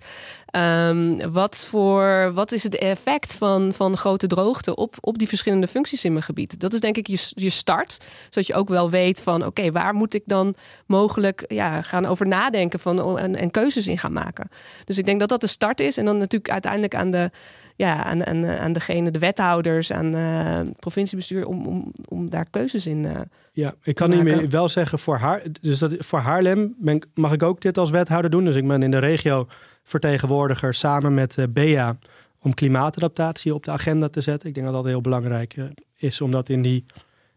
Um, 0.57 1.31
wat, 1.31 1.67
voor, 1.67 2.31
wat 2.35 2.53
is 2.53 2.63
het 2.63 2.79
effect 2.79 3.35
van, 3.35 3.73
van 3.73 3.97
grote 3.97 4.27
droogte 4.27 4.75
op, 4.75 4.97
op 5.01 5.19
die 5.19 5.29
verschillende 5.29 5.67
functies 5.67 6.05
in 6.05 6.13
mijn 6.13 6.25
gebied? 6.25 6.61
Dat 6.61 6.73
is 6.73 6.81
denk 6.81 6.97
ik 6.97 7.07
je, 7.07 7.31
je 7.35 7.51
start, 7.51 7.97
zodat 8.29 8.47
je 8.47 8.55
ook 8.55 8.69
wel 8.69 8.91
weet 8.91 9.23
van 9.23 9.47
oké, 9.47 9.71
waar 9.73 9.95
moet 9.95 10.15
ik 10.15 10.23
dan 10.27 10.55
mogelijk 10.87 11.45
ja, 11.49 11.83
gaan 11.83 12.07
over 12.07 12.27
nadenken 12.27 12.81
van, 12.81 13.19
en, 13.19 13.37
en 13.37 13.51
keuzes 13.51 13.87
in 13.87 13.99
gaan 13.99 14.13
maken. 14.13 14.49
Dus 14.85 14.99
ik 14.99 15.05
denk 15.05 15.21
dat 15.21 15.29
dat 15.29 15.41
de 15.41 15.47
start 15.47 15.81
is 15.81 15.97
en 15.97 16.05
dan 16.05 16.19
natuurlijk 16.19 16.53
uiteindelijk 16.53 16.95
aan 16.95 17.11
de 17.11 17.31
ja, 17.79 18.05
aan, 18.05 18.27
aan, 18.27 18.47
aan 18.47 18.73
degene, 18.73 19.11
de 19.11 19.19
wethouders, 19.19 19.93
aan 19.93 20.15
uh, 20.15 20.57
het 20.57 20.81
provinciebestuur, 20.81 21.47
om, 21.47 21.67
om, 21.67 21.93
om 22.09 22.31
daar 22.31 22.47
keuzes 22.51 22.87
in 22.87 23.05
uh, 23.05 23.11
Ja, 23.53 23.75
ik 23.83 23.95
kan 23.95 24.11
niet 24.11 24.23
meer 24.23 24.49
wel 24.49 24.69
zeggen 24.69 24.99
voor 24.99 25.17
haar. 25.17 25.43
Dus 25.61 25.79
dat, 25.79 25.95
voor 25.99 26.19
Haarlem 26.19 26.75
ben, 26.79 27.03
mag 27.15 27.33
ik 27.33 27.43
ook 27.43 27.61
dit 27.61 27.79
als 27.79 27.91
wethouder 27.91 28.31
doen. 28.31 28.45
Dus 28.45 28.55
ik 28.55 28.67
ben 28.67 28.83
in 28.83 28.91
de 28.91 28.99
regio 28.99 29.47
vertegenwoordiger 29.83 30.75
samen 30.75 31.15
met 31.15 31.47
BEA 31.51 31.99
om 32.43 32.55
klimaatadaptatie 32.55 33.55
op 33.55 33.65
de 33.65 33.71
agenda 33.71 34.09
te 34.09 34.21
zetten. 34.21 34.49
Ik 34.49 34.55
denk 34.55 34.67
dat 34.67 34.75
dat 34.75 34.85
heel 34.85 35.01
belangrijk 35.01 35.57
is 35.97 36.21
om 36.21 36.31
dat 36.31 36.49
in 36.49 36.63
die, 36.63 36.85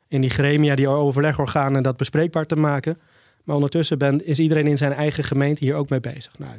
in 0.08 0.22
die 0.22 0.30
gremia, 0.30 0.76
die 0.76 0.88
overlegorganen, 0.88 1.84
dat 1.84 1.98
bespreekbaar 1.98 2.46
te 2.46 2.56
maken. 2.56 3.00
Maar 3.44 3.56
ondertussen 3.56 3.98
ben, 3.98 4.26
is 4.26 4.40
iedereen 4.40 4.68
in 4.68 4.78
zijn 4.78 4.94
eigen 4.94 5.24
gemeente 5.24 5.66
hier 5.66 5.76
ook 5.76 5.90
mee 5.90 6.00
bezig. 6.00 6.40
Nou, 6.40 6.52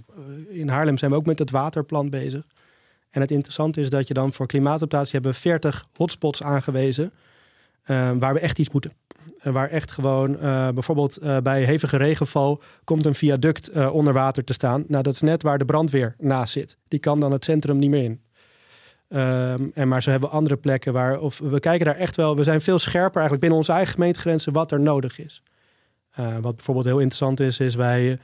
in 0.48 0.68
Haarlem 0.68 0.98
zijn 0.98 1.10
we 1.10 1.16
ook 1.16 1.26
met 1.26 1.38
het 1.38 1.50
waterplan 1.50 2.10
bezig. 2.10 2.46
En 3.12 3.20
het 3.20 3.30
interessante 3.30 3.80
is 3.80 3.90
dat 3.90 4.08
je 4.08 4.14
dan 4.14 4.32
voor 4.32 4.46
klimaatadaptatie 4.46 5.12
hebben 5.12 5.34
40 5.34 5.86
hotspots 5.96 6.42
aangewezen 6.42 7.12
uh, 7.86 8.10
waar 8.18 8.34
we 8.34 8.40
echt 8.40 8.58
iets 8.58 8.70
moeten. 8.70 8.92
Uh, 9.44 9.52
waar 9.52 9.68
echt 9.68 9.90
gewoon, 9.90 10.34
uh, 10.34 10.68
bijvoorbeeld 10.68 11.18
bij 11.42 11.62
hevige 11.62 11.96
regenval 11.96 12.62
komt 12.84 13.04
een 13.06 13.14
viaduct 13.14 13.90
onder 13.90 14.12
water 14.12 14.44
te 14.44 14.52
staan. 14.52 14.84
Nou, 14.88 15.02
dat 15.02 15.14
is 15.14 15.20
net 15.20 15.42
waar 15.42 15.58
de 15.58 15.64
brandweer 15.64 16.14
naast 16.18 16.52
zit. 16.52 16.76
Die 16.88 17.00
kan 17.00 17.20
dan 17.20 17.32
het 17.32 17.44
centrum 17.44 17.78
niet 17.78 17.90
meer 17.90 18.04
in. 18.04 18.20
Um, 19.18 19.70
en 19.74 19.88
maar 19.88 20.02
zo 20.02 20.10
hebben 20.10 20.28
we 20.28 20.34
andere 20.34 20.56
plekken 20.56 20.92
waar, 20.92 21.20
of 21.20 21.38
we 21.38 21.60
kijken 21.60 21.86
daar 21.86 21.96
echt 21.96 22.16
wel, 22.16 22.36
we 22.36 22.44
zijn 22.44 22.60
veel 22.60 22.78
scherper 22.78 23.20
eigenlijk 23.20 23.40
binnen 23.40 23.58
onze 23.58 23.72
eigen 23.72 23.92
gemeentegrenzen 23.92 24.52
wat 24.52 24.72
er 24.72 24.80
nodig 24.80 25.18
is. 25.18 25.42
wat 26.40 26.54
bijvoorbeeld 26.54 26.86
heel 26.86 26.98
interessant 26.98 27.40
is, 27.40 27.58
is 27.58 27.74
wij 27.74 28.18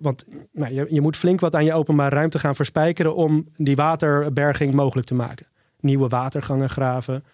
want 0.00 0.24
nou, 0.52 0.74
je, 0.74 0.86
je, 0.90 1.00
moet 1.00 1.16
flink 1.16 1.40
wat 1.40 1.54
aan 1.54 1.64
je 1.64 1.74
openbare 1.74 2.14
ruimte 2.14 2.38
gaan 2.38 2.54
verspijkeren 2.54 3.16
om 3.16 3.46
die 3.56 3.76
waterberging 3.76 4.74
mogelijk 4.74 5.06
te 5.06 5.14
maken. 5.14 5.46
Nieuwe 5.80 6.08
watergangen 6.08 6.68
graven, 6.68 7.24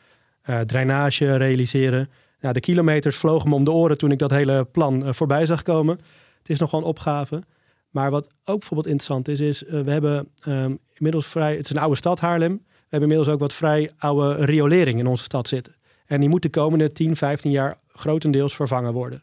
uh, 0.51 0.61
drainage 0.61 1.37
realiseren. 1.37 2.11
Nou, 2.41 2.55
de 2.55 2.61
kilometers 2.61 3.17
vlogen 3.17 3.49
me 3.49 3.55
om 3.55 3.65
de 3.65 3.73
oren 3.73 3.99
toen 3.99 4.11
ik 4.11 4.19
dat 4.19 4.31
hele 4.31 4.65
plan 4.65 5.07
uh, 5.07 5.13
voorbij 5.13 5.47
zag 5.47 5.63
komen. 5.63 6.01
Het 6.39 6.49
is 6.49 6.59
nog 6.59 6.71
wel 6.71 6.81
een 6.81 6.87
opgave. 6.87 7.43
Maar 7.91 8.11
wat 8.11 8.29
ook 8.45 8.59
bijvoorbeeld 8.59 8.89
interessant 8.89 9.29
is, 9.29 9.41
is 9.41 9.63
we 9.63 9.91
hebben 9.91 10.29
um, 10.49 10.79
inmiddels 10.95 11.27
vrij... 11.27 11.57
Het 11.57 11.65
is 11.65 11.71
een 11.71 11.79
oude 11.79 11.97
stad, 11.97 12.21
Haarlem. 12.21 12.53
We 12.67 12.95
hebben 12.95 13.11
inmiddels 13.11 13.29
ook 13.35 13.41
wat 13.41 13.55
vrij 13.55 13.91
oude 13.99 14.45
riolering 14.45 14.99
in 14.99 15.07
onze 15.07 15.25
stad 15.25 15.49
zitten. 15.49 15.75
En 16.07 16.21
die 16.21 16.29
moet 16.29 16.43
de 16.43 16.51
komende 16.51 16.93
10, 16.93 17.17
15 17.17 17.51
jaar 17.51 17.79
grotendeels 17.89 18.57
vervangen 18.57 18.93
worden. 18.93 19.23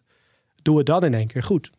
Doe 0.61 0.77
het 0.77 0.85
dan 0.85 1.03
in 1.03 1.13
één 1.13 1.27
keer 1.27 1.43
goed 1.43 1.71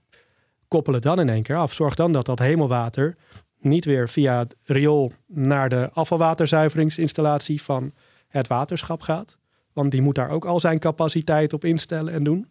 koppel 0.68 0.92
het 0.92 1.02
dan 1.02 1.20
in 1.20 1.28
één 1.28 1.42
keer 1.42 1.56
af. 1.56 1.72
Zorg 1.72 1.94
dan 1.94 2.12
dat 2.12 2.26
dat 2.26 2.38
hemelwater 2.38 3.16
niet 3.58 3.84
weer 3.84 4.08
via 4.08 4.38
het 4.38 4.54
riool 4.64 5.12
naar 5.26 5.68
de 5.68 5.90
afvalwaterzuiveringsinstallatie 5.92 7.62
van 7.62 7.92
het 8.28 8.46
waterschap 8.46 9.02
gaat. 9.02 9.36
Want 9.72 9.90
die 9.90 10.02
moet 10.02 10.14
daar 10.14 10.30
ook 10.30 10.44
al 10.44 10.60
zijn 10.60 10.78
capaciteit 10.78 11.52
op 11.52 11.64
instellen 11.64 12.12
en 12.12 12.24
doen. 12.24 12.50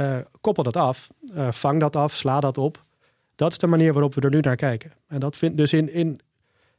Uh, 0.00 0.16
koppel 0.40 0.62
dat 0.62 0.76
af, 0.76 1.08
uh, 1.34 1.50
vang 1.50 1.80
dat 1.80 1.96
af, 1.96 2.12
sla 2.12 2.40
dat 2.40 2.58
op. 2.58 2.82
Dat 3.34 3.50
is 3.50 3.58
de 3.58 3.66
manier 3.66 3.92
waarop 3.92 4.14
we 4.14 4.20
er 4.20 4.30
nu 4.30 4.40
naar 4.40 4.56
kijken. 4.56 4.90
En 5.06 5.20
dat 5.20 5.36
vindt 5.36 5.56
dus 5.56 5.72
in, 5.72 5.92
in, 5.92 6.20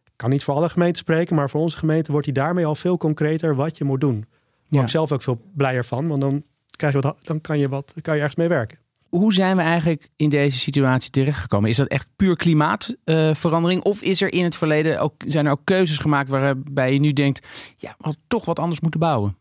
ik 0.04 0.12
kan 0.16 0.30
niet 0.30 0.44
voor 0.44 0.54
alle 0.54 0.70
gemeenten 0.70 0.98
spreken, 0.98 1.36
maar 1.36 1.50
voor 1.50 1.62
onze 1.62 1.78
gemeente 1.78 2.12
wordt 2.12 2.26
hij 2.26 2.36
daarmee 2.36 2.66
al 2.66 2.76
veel 2.76 2.98
concreter 2.98 3.56
wat 3.56 3.78
je 3.78 3.84
moet 3.84 4.02
doen. 4.02 4.20
Daar 4.20 4.80
ja. 4.80 4.82
ik 4.82 4.90
zelf 4.90 5.12
ook 5.12 5.22
veel 5.22 5.42
blijer 5.54 5.86
van, 5.86 6.08
want 6.08 6.22
dan, 6.22 6.44
krijg 6.76 6.94
je 6.94 7.00
wat, 7.00 7.20
dan 7.24 7.42
kan 7.42 7.60
je, 7.60 7.70
wat, 7.70 7.94
kan 8.02 8.16
je 8.16 8.22
ergens 8.22 8.40
mee 8.40 8.48
werken. 8.48 8.78
Hoe 9.18 9.34
zijn 9.34 9.58
we 9.58 9.62
eigenlijk 9.62 10.10
in 10.16 10.30
deze 10.30 10.60
situatie 10.60 11.10
terechtgekomen? 11.10 11.70
Is 11.70 11.78
dat 11.78 11.88
echt 11.88 12.10
puur 12.16 12.36
klimaatverandering? 12.36 13.86
Uh, 13.86 13.92
of 13.92 14.02
is 14.02 14.22
er 14.22 14.34
in 14.34 14.44
het 14.44 14.56
verleden 14.56 15.00
ook, 15.00 15.14
zijn 15.28 15.46
er 15.46 15.52
ook 15.52 15.62
keuzes 15.64 15.98
gemaakt 15.98 16.30
waarbij 16.30 16.94
je 16.94 17.00
nu 17.00 17.14
denkt, 17.14 17.74
ja, 17.76 17.90
we 17.98 18.04
hadden 18.04 18.22
toch 18.28 18.46
wat 18.46 18.60
anders 18.60 18.80
moeten 18.80 19.00
bouwen? 19.00 19.38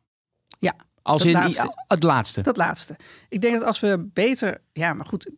Ja, 0.59 0.75
als 1.03 1.25
in 1.25 1.33
laatste. 1.33 1.75
het 1.89 2.03
laatste. 2.03 2.41
Dat 2.41 2.57
laatste. 2.57 2.97
Ik 3.29 3.41
denk 3.41 3.55
dat 3.59 3.67
als 3.67 3.81
we 3.81 4.11
beter. 4.13 4.61
Ja, 4.73 4.95
maar 4.95 5.07
goed. 5.07 5.31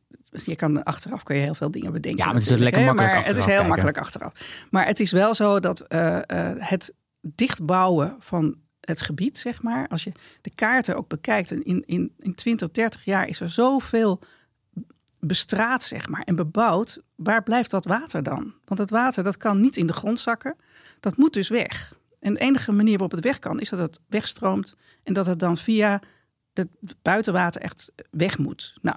Je 0.45 0.57
kan 0.57 0.83
achteraf 0.83 1.23
kun 1.23 1.37
je 1.37 1.43
heel 1.43 1.55
veel 1.55 1.71
dingen 1.71 1.93
bedenken. 1.93 2.25
Ja, 2.25 2.33
maar 2.33 2.40
het 2.43 2.50
is 2.50 2.59
lekker 2.59 2.85
makkelijk 2.85 3.12
maar 3.12 3.26
Het 3.26 3.37
is 3.37 3.45
heel 3.45 3.64
makkelijk 3.64 3.99
achteraf. 3.99 4.33
Maar 4.71 4.87
het 4.87 5.00
is 5.00 5.12
wel 5.12 5.35
zo 5.35 5.61
dat 5.61 5.85
uh, 5.88 6.14
uh, 6.14 6.21
het 6.59 6.95
dichtbouwen 7.21 8.16
van 8.19 8.57
het 8.87 9.00
gebied, 9.00 9.38
zeg 9.38 9.62
maar. 9.62 9.88
Als 9.88 10.05
je 10.05 10.12
de 10.40 10.50
kaarten 10.55 10.97
ook 10.97 11.09
bekijkt. 11.09 11.50
In, 11.50 11.85
in, 11.87 12.12
in 12.19 12.35
20, 12.35 12.71
30 12.71 13.05
jaar 13.05 13.28
is 13.28 13.40
er 13.40 13.50
zoveel 13.50 14.21
bestraat, 15.21 15.83
zeg 15.83 16.09
maar, 16.09 16.23
en 16.23 16.37
bebouwd. 16.37 17.00
Waar 17.14 17.43
blijft 17.43 17.71
dat 17.71 17.85
water 17.85 18.23
dan? 18.23 18.55
Want 18.64 18.81
het 18.81 18.90
water 18.90 19.25
dat 19.25 19.37
kan 19.37 19.61
niet 19.61 19.76
in 19.76 19.87
de 19.87 19.93
grond 19.93 20.19
zakken. 20.19 20.57
Dat 21.00 21.16
moet 21.16 21.33
dus 21.33 21.49
weg. 21.49 21.95
En 22.19 22.35
de 22.35 22.40
enige 22.40 22.73
manier 22.73 22.93
waarop 22.93 23.11
het 23.11 23.25
weg 23.25 23.38
kan, 23.38 23.61
is 23.61 23.69
dat 23.69 23.78
het 23.78 24.00
wegstroomt 24.09 24.76
en 25.02 25.12
dat 25.12 25.26
het 25.26 25.38
dan 25.38 25.57
via 25.57 26.00
het 26.52 26.69
buitenwater 27.02 27.61
echt 27.61 27.93
weg 28.11 28.38
moet. 28.38 28.75
Nou, 28.83 28.97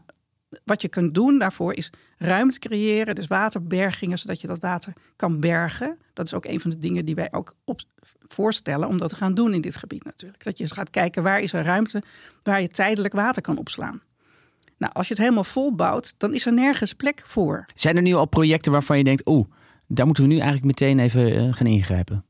wat 0.63 0.81
je 0.81 0.87
kunt 0.87 1.13
doen 1.13 1.39
daarvoor 1.39 1.73
is 1.73 1.89
ruimte 2.17 2.59
creëren, 2.59 3.15
dus 3.15 3.27
waterbergingen, 3.27 4.17
zodat 4.17 4.41
je 4.41 4.47
dat 4.47 4.59
water 4.59 4.93
kan 5.15 5.39
bergen. 5.39 5.97
Dat 6.13 6.25
is 6.25 6.33
ook 6.33 6.45
een 6.45 6.59
van 6.59 6.71
de 6.71 6.79
dingen 6.79 7.05
die 7.05 7.15
wij 7.15 7.31
ook 7.31 7.55
op 7.63 7.81
voorstellen 8.27 8.87
om 8.87 8.97
dat 8.97 9.09
te 9.09 9.15
gaan 9.15 9.33
doen 9.33 9.53
in 9.53 9.61
dit 9.61 9.75
gebied 9.75 10.03
natuurlijk. 10.03 10.43
Dat 10.43 10.57
je 10.57 10.63
eens 10.63 10.73
gaat 10.73 10.89
kijken 10.89 11.23
waar 11.23 11.39
is 11.39 11.53
er 11.53 11.63
ruimte 11.63 12.03
waar 12.43 12.61
je 12.61 12.67
tijdelijk 12.67 13.13
water 13.13 13.41
kan 13.41 13.57
opslaan. 13.57 14.01
Nou, 14.77 14.93
als 14.93 15.07
je 15.07 15.13
het 15.13 15.23
helemaal 15.23 15.43
vol 15.43 15.75
bouwt, 15.75 16.13
dan 16.17 16.33
is 16.33 16.45
er 16.45 16.53
nergens 16.53 16.93
plek 16.93 17.21
voor. 17.25 17.65
Zijn 17.75 17.95
er 17.95 18.01
nu 18.01 18.13
al 18.13 18.25
projecten 18.25 18.71
waarvan 18.71 18.97
je 18.97 19.03
denkt, 19.03 19.27
oeh, 19.27 19.47
daar 19.87 20.05
moeten 20.05 20.23
we 20.23 20.29
nu 20.29 20.37
eigenlijk 20.37 20.65
meteen 20.65 20.99
even 20.99 21.35
eh, 21.35 21.53
gaan 21.53 21.67
ingrijpen? 21.67 22.25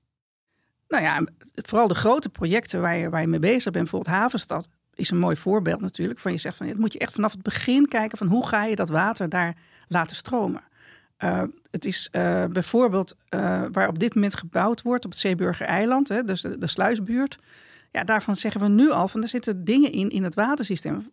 Nou 0.88 1.04
ja, 1.04 1.24
vooral 1.56 1.88
de 1.88 1.96
grote 1.96 2.30
projecten 2.30 2.82
waar 2.82 2.98
je, 2.98 3.10
waar 3.10 3.22
je 3.22 3.28
mee 3.28 3.40
bezig 3.40 3.72
bent, 3.72 3.90
bijvoorbeeld 3.90 4.16
Havenstad, 4.16 4.70
is 5.00 5.12
een 5.12 5.18
mooi 5.18 5.36
voorbeeld 5.36 5.82
natuurlijk. 5.82 6.20
Van 6.20 6.32
je 6.32 6.38
zegt 6.38 6.58
van, 6.58 6.68
het 6.68 6.78
moet 6.78 6.94
je 6.94 7.00
echt 7.00 7.14
vanaf 7.14 7.32
het 7.32 7.42
begin 7.42 7.88
kijken 7.88 8.18
van 8.18 8.28
hoe 8.28 8.48
ga 8.48 8.64
je 8.64 8.76
dat 8.76 8.90
water 8.90 9.30
daar 9.30 9.56
laten 9.88 10.16
stromen. 10.16 10.62
Uh, 11.24 11.44
het 11.72 11.86
is 11.86 12.10
uh, 12.12 12.46
bijvoorbeeld 12.46 13.16
uh, 13.30 13.64
waar 13.72 13.88
op 13.88 14.00
dit 14.00 14.16
moment 14.16 14.36
gebouwd 14.36 14.82
wordt 14.82 15.06
op 15.06 15.12
het 15.12 15.20
Zeeburger 15.20 15.66
Eiland, 15.66 16.08
hè, 16.08 16.24
dus 16.24 16.42
de, 16.42 16.58
de 16.58 16.68
sluisbuurt. 16.68 17.38
Ja, 17.92 18.04
daarvan 18.04 18.36
zeggen 18.36 18.62
we 18.62 18.68
nu 18.68 18.92
al 18.92 19.08
van 19.08 19.22
er 19.22 19.28
zitten 19.28 19.64
dingen 19.64 19.92
in 19.92 20.10
in 20.10 20.24
het 20.24 20.36
watersysteem. 20.36 21.12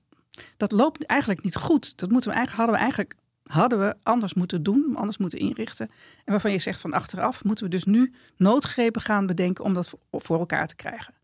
Dat 0.56 0.72
loopt 0.72 1.06
eigenlijk 1.06 1.42
niet 1.42 1.56
goed. 1.56 1.98
Dat 1.98 2.10
moeten 2.10 2.30
we 2.30 2.36
eigenlijk, 2.36 2.68
hadden 2.68 2.74
we 2.74 2.82
eigenlijk 2.82 3.14
hadden 3.46 3.78
we 3.78 3.96
anders 4.02 4.34
moeten 4.34 4.62
doen, 4.62 4.96
anders 4.96 5.18
moeten 5.18 5.38
inrichten. 5.38 5.90
En 6.24 6.32
waarvan 6.32 6.52
je 6.52 6.58
zegt 6.58 6.80
van 6.80 6.92
achteraf 6.92 7.44
moeten 7.44 7.64
we 7.64 7.70
dus 7.70 7.84
nu 7.84 8.12
noodgrepen 8.36 9.00
gaan 9.00 9.26
bedenken 9.26 9.64
om 9.64 9.74
dat 9.74 9.94
voor 10.10 10.38
elkaar 10.38 10.66
te 10.66 10.76
krijgen. 10.76 11.14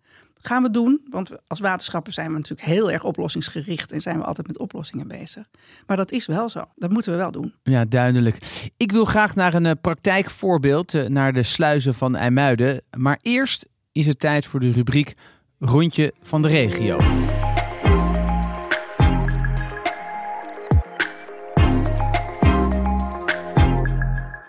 Gaan 0.44 0.62
we 0.62 0.70
doen, 0.70 1.00
want 1.10 1.32
als 1.46 1.60
waterschappen 1.60 2.12
zijn 2.12 2.30
we 2.30 2.36
natuurlijk 2.36 2.68
heel 2.68 2.90
erg 2.90 3.04
oplossingsgericht 3.04 3.92
en 3.92 4.00
zijn 4.00 4.18
we 4.18 4.24
altijd 4.24 4.46
met 4.46 4.58
oplossingen 4.58 5.08
bezig. 5.08 5.48
Maar 5.86 5.96
dat 5.96 6.12
is 6.12 6.26
wel 6.26 6.48
zo. 6.48 6.64
Dat 6.76 6.90
moeten 6.90 7.12
we 7.12 7.18
wel 7.18 7.30
doen. 7.30 7.54
Ja, 7.62 7.84
duidelijk. 7.84 8.38
Ik 8.76 8.92
wil 8.92 9.04
graag 9.04 9.34
naar 9.34 9.54
een 9.54 9.66
eh, 9.66 9.72
praktijkvoorbeeld, 9.80 10.94
eh, 10.94 11.08
naar 11.08 11.32
de 11.32 11.42
sluizen 11.42 11.94
van 11.94 12.16
IJmuiden. 12.16 12.82
Maar 12.96 13.18
eerst 13.22 13.66
is 13.92 14.06
het 14.06 14.20
tijd 14.20 14.46
voor 14.46 14.60
de 14.60 14.72
rubriek 14.72 15.14
Rondje 15.58 16.12
van 16.22 16.42
de 16.42 16.48
regio. 16.48 16.98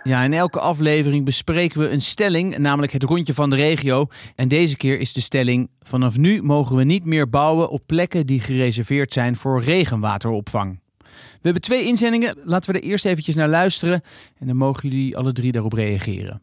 Ja, 0.04 0.24
in 0.24 0.34
elke 0.34 0.60
aflevering 0.60 1.26
bespreken 1.26 1.80
we 1.80 1.90
een 1.90 2.02
stelling, 2.02 2.58
namelijk 2.58 2.92
het 2.92 3.04
rondje 3.04 3.34
van 3.34 3.50
de 3.50 3.56
regio. 3.56 4.08
En 4.36 4.48
deze 4.48 4.78
keer 4.78 5.00
is 5.00 5.14
de 5.14 5.22
stelling: 5.22 5.70
vanaf 5.82 6.18
nu 6.18 6.42
mogen 6.42 6.76
we 6.76 6.84
niet 6.84 7.06
meer 7.06 7.30
bouwen 7.30 7.70
op 7.70 7.82
plekken 7.86 8.26
die 8.26 8.40
gereserveerd 8.40 9.14
zijn 9.14 9.36
voor 9.36 9.64
regenwateropvang. 9.64 10.82
We 11.00 11.40
hebben 11.42 11.62
twee 11.62 11.86
inzendingen. 11.86 12.38
Laten 12.44 12.74
we 12.74 12.80
er 12.80 12.86
eerst 12.86 13.06
eventjes 13.06 13.36
naar 13.36 13.48
luisteren 13.48 14.02
en 14.38 14.48
dan 14.48 14.56
mogen 14.56 14.90
jullie 14.90 15.18
alle 15.18 15.32
drie 15.32 15.52
daarop 15.52 15.74
reageren. 15.74 16.42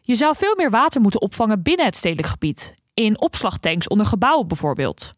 Je 0.00 0.14
zou 0.14 0.36
veel 0.36 0.54
meer 0.56 0.70
water 0.70 1.00
moeten 1.00 1.20
opvangen 1.20 1.62
binnen 1.62 1.86
het 1.86 1.96
stedelijk 1.96 2.28
gebied, 2.28 2.74
in 2.94 3.20
opslagtanks 3.20 3.88
onder 3.88 4.06
gebouwen 4.06 4.48
bijvoorbeeld. 4.48 5.10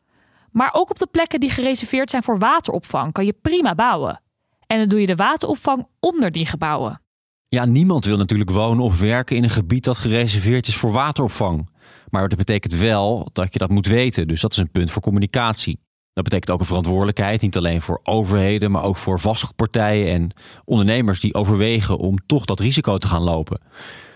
Maar 0.50 0.70
ook 0.72 0.90
op 0.90 0.98
de 0.98 1.06
plekken 1.06 1.40
die 1.40 1.50
gereserveerd 1.50 2.10
zijn 2.10 2.22
voor 2.22 2.38
wateropvang 2.38 3.12
kan 3.12 3.24
je 3.24 3.38
prima 3.42 3.74
bouwen. 3.74 4.20
En 4.66 4.78
dan 4.78 4.88
doe 4.88 5.00
je 5.00 5.06
de 5.06 5.16
wateropvang 5.16 5.86
onder 6.00 6.30
die 6.30 6.46
gebouwen. 6.46 7.00
Ja, 7.48 7.64
niemand 7.64 8.04
wil 8.04 8.16
natuurlijk 8.16 8.50
wonen 8.50 8.84
of 8.84 9.00
werken 9.00 9.36
in 9.36 9.42
een 9.42 9.50
gebied 9.50 9.84
dat 9.84 9.98
gereserveerd 9.98 10.66
is 10.66 10.76
voor 10.76 10.92
wateropvang. 10.92 11.68
Maar 12.08 12.28
dat 12.28 12.38
betekent 12.38 12.76
wel 12.76 13.28
dat 13.32 13.52
je 13.52 13.58
dat 13.58 13.70
moet 13.70 13.86
weten. 13.86 14.28
Dus 14.28 14.40
dat 14.40 14.52
is 14.52 14.58
een 14.58 14.70
punt 14.70 14.90
voor 14.90 15.02
communicatie. 15.02 15.78
Dat 16.12 16.24
betekent 16.24 16.50
ook 16.50 16.60
een 16.60 16.66
verantwoordelijkheid, 16.66 17.42
niet 17.42 17.56
alleen 17.56 17.82
voor 17.82 18.00
overheden, 18.02 18.70
maar 18.70 18.82
ook 18.82 18.96
voor 18.96 19.20
vastgoedpartijen 19.20 20.12
en 20.12 20.30
ondernemers 20.64 21.20
die 21.20 21.34
overwegen 21.34 21.98
om 21.98 22.26
toch 22.26 22.44
dat 22.44 22.60
risico 22.60 22.98
te 22.98 23.06
gaan 23.06 23.22
lopen. 23.22 23.60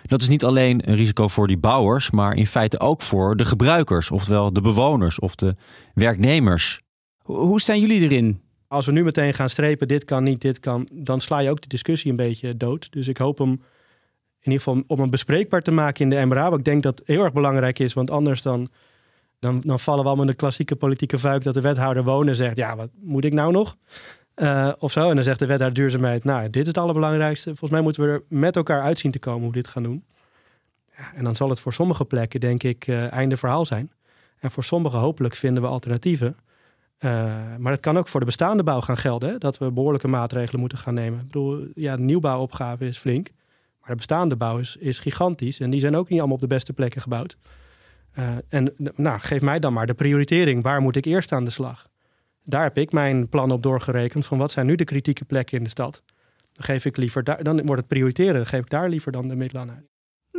Dat 0.02 0.20
is 0.20 0.28
niet 0.28 0.44
alleen 0.44 0.88
een 0.88 0.96
risico 0.96 1.28
voor 1.28 1.46
die 1.46 1.58
bouwers, 1.58 2.10
maar 2.10 2.34
in 2.34 2.46
feite 2.46 2.80
ook 2.80 3.02
voor 3.02 3.37
de 3.37 3.44
gebruikers, 3.44 4.10
oftewel 4.10 4.52
de 4.52 4.60
bewoners 4.60 5.18
of 5.18 5.34
de 5.34 5.56
werknemers. 5.94 6.80
Hoe 7.22 7.60
staan 7.60 7.80
jullie 7.80 8.00
erin? 8.00 8.40
Als 8.70 8.86
we 8.86 8.92
nu 8.92 9.04
meteen 9.04 9.34
gaan 9.34 9.50
strepen, 9.50 9.88
dit 9.88 10.04
kan 10.04 10.22
niet, 10.22 10.40
dit 10.40 10.60
kan, 10.60 10.88
dan 10.92 11.20
sla 11.20 11.38
je 11.38 11.50
ook 11.50 11.60
de 11.60 11.68
discussie 11.68 12.10
een 12.10 12.16
beetje 12.16 12.56
dood. 12.56 12.92
Dus 12.92 13.08
ik 13.08 13.16
hoop 13.16 13.38
hem 13.38 13.50
in 14.40 14.52
ieder 14.52 14.58
geval 14.58 14.82
om 14.86 15.00
hem 15.00 15.10
bespreekbaar 15.10 15.62
te 15.62 15.70
maken 15.70 16.04
in 16.04 16.10
de 16.10 16.26
MRA. 16.26 16.50
Wat 16.50 16.58
ik 16.58 16.64
denk 16.64 16.82
dat 16.82 17.02
heel 17.04 17.24
erg 17.24 17.32
belangrijk 17.32 17.78
is, 17.78 17.92
want 17.92 18.10
anders 18.10 18.42
dan, 18.42 18.68
dan, 19.38 19.60
dan 19.60 19.80
vallen 19.80 20.02
we 20.02 20.06
allemaal 20.06 20.24
in 20.24 20.30
de 20.30 20.36
klassieke 20.36 20.76
politieke 20.76 21.18
vuik 21.18 21.42
dat 21.42 21.54
de 21.54 21.60
wethouder 21.60 22.04
wonen 22.04 22.36
zegt, 22.36 22.56
ja, 22.56 22.76
wat 22.76 22.88
moet 23.00 23.24
ik 23.24 23.32
nou 23.32 23.52
nog? 23.52 23.76
Uh, 24.36 24.72
of 24.78 24.92
zo. 24.92 25.08
En 25.08 25.14
dan 25.14 25.24
zegt 25.24 25.38
de 25.38 25.46
wethouder 25.46 25.78
duurzaamheid, 25.78 26.24
nou, 26.24 26.50
dit 26.50 26.62
is 26.62 26.68
het 26.68 26.78
allerbelangrijkste. 26.78 27.48
Volgens 27.48 27.70
mij 27.70 27.80
moeten 27.80 28.02
we 28.02 28.08
er 28.08 28.22
met 28.28 28.56
elkaar 28.56 28.82
uitzien 28.82 29.10
te 29.10 29.18
komen 29.18 29.40
hoe 29.40 29.50
we 29.50 29.56
dit 29.56 29.68
gaan 29.68 29.82
doen. 29.82 30.04
Ja, 30.96 31.12
en 31.14 31.24
dan 31.24 31.36
zal 31.36 31.48
het 31.48 31.60
voor 31.60 31.72
sommige 31.72 32.04
plekken, 32.04 32.40
denk 32.40 32.62
ik, 32.62 32.86
uh, 32.86 33.12
einde 33.12 33.36
verhaal 33.36 33.66
zijn. 33.66 33.90
En 34.38 34.50
voor 34.50 34.64
sommige 34.64 34.96
hopelijk 34.96 35.34
vinden 35.34 35.62
we 35.62 35.68
alternatieven. 35.68 36.36
Uh, 37.04 37.11
maar 37.59 37.73
het 37.73 37.80
kan 37.80 37.99
ook 37.99 38.09
voor 38.09 38.21
de 38.21 38.26
bestaande 38.26 38.62
bouw 38.62 38.80
gaan 38.80 38.97
gelden. 38.97 39.28
Hè? 39.28 39.38
Dat 39.38 39.59
we 39.59 39.73
behoorlijke 39.73 40.09
maatregelen 40.09 40.61
moeten 40.61 40.78
gaan 40.78 40.95
nemen. 40.95 41.19
Ik 41.21 41.26
bedoel, 41.26 41.66
ja, 41.75 41.97
de 41.97 42.02
nieuwbouwopgave 42.02 42.87
is 42.87 42.99
flink. 42.99 43.28
Maar 43.80 43.90
de 43.90 43.95
bestaande 43.95 44.37
bouw 44.37 44.59
is, 44.59 44.76
is 44.76 44.99
gigantisch. 44.99 45.61
En 45.61 45.71
die 45.71 45.80
zijn 45.80 45.97
ook 45.97 46.09
niet 46.09 46.19
allemaal 46.19 46.37
op 46.37 46.42
de 46.42 46.54
beste 46.54 46.73
plekken 46.73 47.00
gebouwd. 47.00 47.37
Uh, 48.19 48.37
en 48.49 48.75
nou, 48.95 49.21
geef 49.21 49.40
mij 49.40 49.59
dan 49.59 49.73
maar 49.73 49.87
de 49.87 49.95
prioritering. 49.95 50.62
Waar 50.62 50.80
moet 50.80 50.97
ik 50.97 51.04
eerst 51.04 51.33
aan 51.33 51.45
de 51.45 51.50
slag? 51.50 51.88
Daar 52.45 52.62
heb 52.62 52.78
ik 52.78 52.92
mijn 52.92 53.28
plan 53.28 53.50
op 53.50 53.62
doorgerekend. 53.62 54.26
Van 54.26 54.38
wat 54.38 54.50
zijn 54.50 54.66
nu 54.66 54.75
de 54.75 54.85
kritieke 54.85 55.25
plekken 55.25 55.59
in 55.59 55.64
de 55.64 55.71
stad? 55.71 56.02
Dan 56.52 56.64
geef 56.64 56.85
ik 56.85 56.97
liever 56.97 57.25
daar, 57.25 57.42
dan 57.42 57.57
wordt 57.57 57.80
het 57.80 57.87
prioriteren. 57.87 58.35
Dan 58.35 58.47
geef 58.47 58.61
ik 58.61 58.71
daar 58.71 58.88
liever 58.88 59.12
dan 59.12 59.28
de 59.28 59.37
middelen 59.37 59.62
aan 59.62 59.71
uit. 59.71 59.88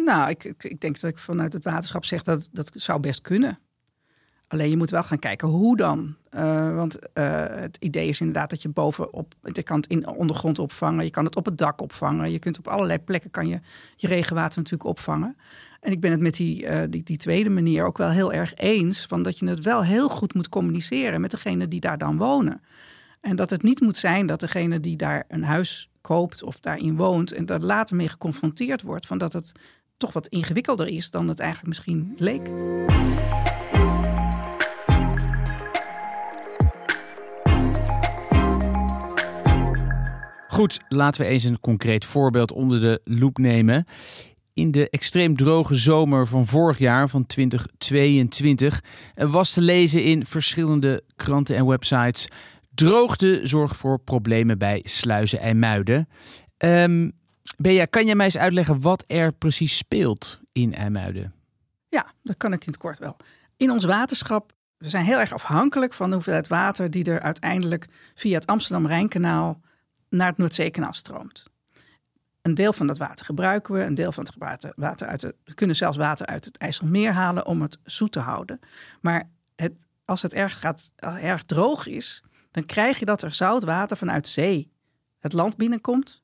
Nou, 0.05 0.29
ik, 0.29 0.43
ik 0.57 0.79
denk 0.79 0.99
dat 0.99 1.11
ik 1.11 1.17
vanuit 1.17 1.53
het 1.53 1.63
waterschap 1.63 2.05
zeg 2.05 2.23
dat 2.23 2.47
dat 2.51 2.71
zou 2.73 2.99
best 2.99 3.21
kunnen. 3.21 3.59
Alleen 4.51 4.69
je 4.69 4.77
moet 4.77 4.89
wel 4.89 5.03
gaan 5.03 5.19
kijken 5.19 5.47
hoe 5.47 5.77
dan. 5.77 6.15
Uh, 6.35 6.75
want 6.75 6.99
uh, 7.13 7.45
het 7.47 7.77
idee 7.79 8.07
is 8.07 8.19
inderdaad 8.19 8.49
dat 8.49 8.61
je 8.61 8.69
bovenop, 8.69 9.33
je 9.43 9.63
kan 9.63 9.75
het 9.75 9.87
in 9.87 10.07
ondergrond 10.07 10.59
opvangen, 10.59 11.03
je 11.03 11.09
kan 11.09 11.25
het 11.25 11.35
op 11.35 11.45
het 11.45 11.57
dak 11.57 11.81
opvangen, 11.81 12.31
je 12.31 12.39
kunt 12.39 12.57
op 12.57 12.67
allerlei 12.67 12.99
plekken 12.99 13.31
kan 13.31 13.47
je 13.47 13.59
je 13.95 14.07
regenwater 14.07 14.57
natuurlijk 14.57 14.89
opvangen. 14.89 15.37
En 15.79 15.91
ik 15.91 15.99
ben 15.99 16.11
het 16.11 16.19
met 16.19 16.35
die, 16.35 16.65
uh, 16.65 16.81
die, 16.89 17.03
die, 17.03 17.17
tweede 17.17 17.49
manier 17.49 17.85
ook 17.85 17.97
wel 17.97 18.09
heel 18.09 18.33
erg 18.33 18.55
eens, 18.55 19.05
van 19.05 19.23
dat 19.23 19.39
je 19.39 19.47
het 19.47 19.63
wel 19.63 19.83
heel 19.83 20.09
goed 20.09 20.33
moet 20.33 20.49
communiceren 20.49 21.21
met 21.21 21.31
degene 21.31 21.67
die 21.67 21.79
daar 21.79 21.97
dan 21.97 22.17
wonen. 22.17 22.61
En 23.21 23.35
dat 23.35 23.49
het 23.49 23.63
niet 23.63 23.81
moet 23.81 23.97
zijn 23.97 24.25
dat 24.25 24.39
degene 24.39 24.79
die 24.79 24.97
daar 24.97 25.23
een 25.27 25.43
huis 25.43 25.89
koopt 26.01 26.43
of 26.43 26.59
daarin 26.59 26.97
woont 26.97 27.31
en 27.31 27.45
daar 27.45 27.59
later 27.59 27.95
mee 27.95 28.09
geconfronteerd 28.09 28.81
wordt, 28.81 29.05
van 29.05 29.17
dat 29.17 29.33
het 29.33 29.51
toch 29.97 30.13
wat 30.13 30.27
ingewikkelder 30.27 30.87
is 30.87 31.11
dan 31.11 31.27
het 31.27 31.39
eigenlijk 31.39 31.69
misschien 31.69 32.13
leek. 32.17 32.49
Goed, 40.51 40.79
laten 40.87 41.21
we 41.21 41.27
eens 41.27 41.43
een 41.43 41.59
concreet 41.59 42.05
voorbeeld 42.05 42.51
onder 42.51 42.81
de 42.81 43.01
loep 43.03 43.37
nemen. 43.37 43.85
In 44.53 44.71
de 44.71 44.89
extreem 44.89 45.37
droge 45.37 45.75
zomer 45.75 46.27
van 46.27 46.45
vorig 46.45 46.77
jaar, 46.77 47.09
van 47.09 47.25
2022, 47.25 48.81
was 49.15 49.53
te 49.53 49.61
lezen 49.61 50.03
in 50.03 50.25
verschillende 50.25 51.03
kranten 51.15 51.55
en 51.55 51.65
websites. 51.65 52.27
Droogte 52.73 53.41
zorgt 53.43 53.77
voor 53.77 53.99
problemen 53.99 54.57
bij 54.57 54.79
sluizen 54.83 55.39
en 55.39 55.59
muiden. 55.59 56.07
Um, 56.57 57.11
Bea, 57.57 57.85
kan 57.85 58.05
jij 58.05 58.15
mij 58.15 58.25
eens 58.25 58.37
uitleggen 58.37 58.81
wat 58.81 59.03
er 59.07 59.33
precies 59.33 59.77
speelt 59.77 60.39
in 60.51 60.73
IJmuiden? 60.73 61.33
Ja, 61.89 62.13
dat 62.23 62.37
kan 62.37 62.53
ik 62.53 62.65
in 62.65 62.71
het 62.71 62.81
kort 62.81 62.99
wel. 62.99 63.17
In 63.57 63.71
ons 63.71 63.85
waterschap, 63.85 64.51
we 64.77 64.89
zijn 64.89 65.05
heel 65.05 65.19
erg 65.19 65.33
afhankelijk 65.33 65.93
van 65.93 66.09
de 66.09 66.15
hoeveelheid 66.15 66.47
water 66.47 66.91
die 66.91 67.03
er 67.03 67.21
uiteindelijk 67.21 67.87
via 68.15 68.35
het 68.35 68.47
Amsterdam-Rijnkanaal 68.47 69.59
naar 70.11 70.27
het 70.27 70.37
Noordzeekanaal 70.37 70.93
stroomt. 70.93 71.43
Een 72.41 72.53
deel 72.53 72.73
van 72.73 72.87
dat 72.87 72.97
water 72.97 73.25
gebruiken 73.25 73.73
we, 73.73 73.81
een 73.83 73.95
deel 73.95 74.11
van 74.11 74.23
het 74.25 74.35
water, 74.37 74.73
water 74.75 75.07
uit 75.07 75.19
de, 75.19 75.35
we 75.43 75.53
kunnen 75.53 75.75
zelfs 75.75 75.97
water 75.97 76.25
uit 76.25 76.45
het 76.45 76.57
IJsselmeer 76.57 77.11
halen 77.11 77.45
om 77.45 77.61
het 77.61 77.77
zoet 77.83 78.11
te 78.11 78.19
houden. 78.19 78.59
Maar 79.01 79.29
het, 79.55 79.73
als 80.05 80.21
het 80.21 80.33
erg, 80.33 80.59
gaat, 80.59 80.93
erg 80.99 81.43
droog 81.43 81.87
is, 81.87 82.23
dan 82.51 82.65
krijg 82.65 82.99
je 82.99 83.05
dat 83.05 83.21
er 83.21 83.33
zout 83.33 83.63
water 83.63 83.97
vanuit 83.97 84.27
zee 84.27 84.71
het 85.19 85.33
land 85.33 85.57
binnenkomt. 85.57 86.23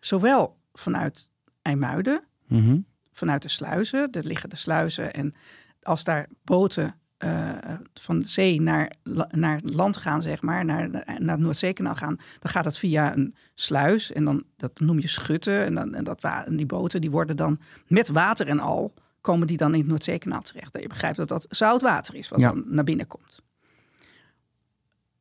Zowel 0.00 0.58
vanuit 0.72 1.30
IJmuiden, 1.62 2.24
Mhm. 2.46 2.78
vanuit 3.12 3.42
de 3.42 3.48
sluizen. 3.48 4.10
Er 4.12 4.24
liggen 4.24 4.50
de 4.50 4.56
sluizen 4.56 5.14
en 5.14 5.34
als 5.82 6.04
daar 6.04 6.28
boten 6.44 7.00
eh, 7.18 7.50
van 7.94 8.18
de 8.18 8.26
zee 8.26 8.60
naar, 8.60 8.92
naar 9.30 9.56
het 9.56 9.74
land 9.74 9.96
gaan, 9.96 10.22
zeg 10.22 10.42
maar, 10.42 10.64
naar, 10.64 10.90
naar 10.90 11.36
het 11.36 11.38
Noordzeekanaal 11.38 11.94
gaan, 11.94 12.18
dan 12.38 12.50
gaat 12.50 12.64
dat 12.64 12.78
via 12.78 13.16
een 13.16 13.34
sluis 13.54 14.12
en 14.12 14.24
dan 14.24 14.44
dat 14.56 14.80
noem 14.80 15.00
je 15.00 15.08
schutten 15.08 15.64
en, 15.64 15.74
dan, 15.74 15.94
en, 15.94 16.04
dat, 16.04 16.24
en 16.24 16.56
die 16.56 16.66
boten 16.66 17.00
die 17.00 17.10
worden 17.10 17.36
dan 17.36 17.60
met 17.86 18.08
water 18.08 18.48
en 18.48 18.60
al 18.60 18.94
komen 19.20 19.46
die 19.46 19.56
dan 19.56 19.72
in 19.72 19.80
het 19.80 19.88
Noordzeekanaal 19.88 20.40
terecht. 20.42 20.72
Dat 20.72 20.82
je 20.82 20.88
begrijpt 20.88 21.16
dat 21.16 21.28
dat 21.28 21.46
zout 21.50 21.82
water 21.82 22.14
is 22.14 22.28
wat 22.28 22.38
Ja. 22.38 22.48
dan 22.48 22.64
naar 22.66 22.84
binnen 22.84 23.06
komt. 23.06 23.42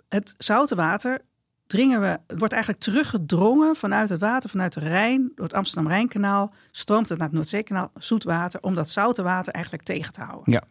Het 0.09 0.35
zoute 0.37 0.75
water 0.75 1.21
dringen 1.67 2.01
we, 2.01 2.19
het 2.27 2.39
wordt 2.39 2.53
eigenlijk 2.53 2.83
teruggedrongen 2.83 3.75
vanuit 3.75 4.09
het 4.09 4.19
water, 4.19 4.49
vanuit 4.49 4.73
de 4.73 4.79
Rijn, 4.79 5.31
door 5.35 5.45
het 5.45 5.53
Amsterdam-Rijnkanaal, 5.53 6.53
stroomt 6.71 7.09
het 7.09 7.17
naar 7.17 7.27
het 7.27 7.35
Noordzeekanaal, 7.35 7.91
zoet 7.99 8.23
water, 8.23 8.61
om 8.61 8.75
dat 8.75 8.89
zoute 8.89 9.23
water 9.23 9.53
eigenlijk 9.53 9.83
tegen 9.83 10.13
te 10.13 10.21
houden. 10.21 10.53
Ja. 10.53 10.63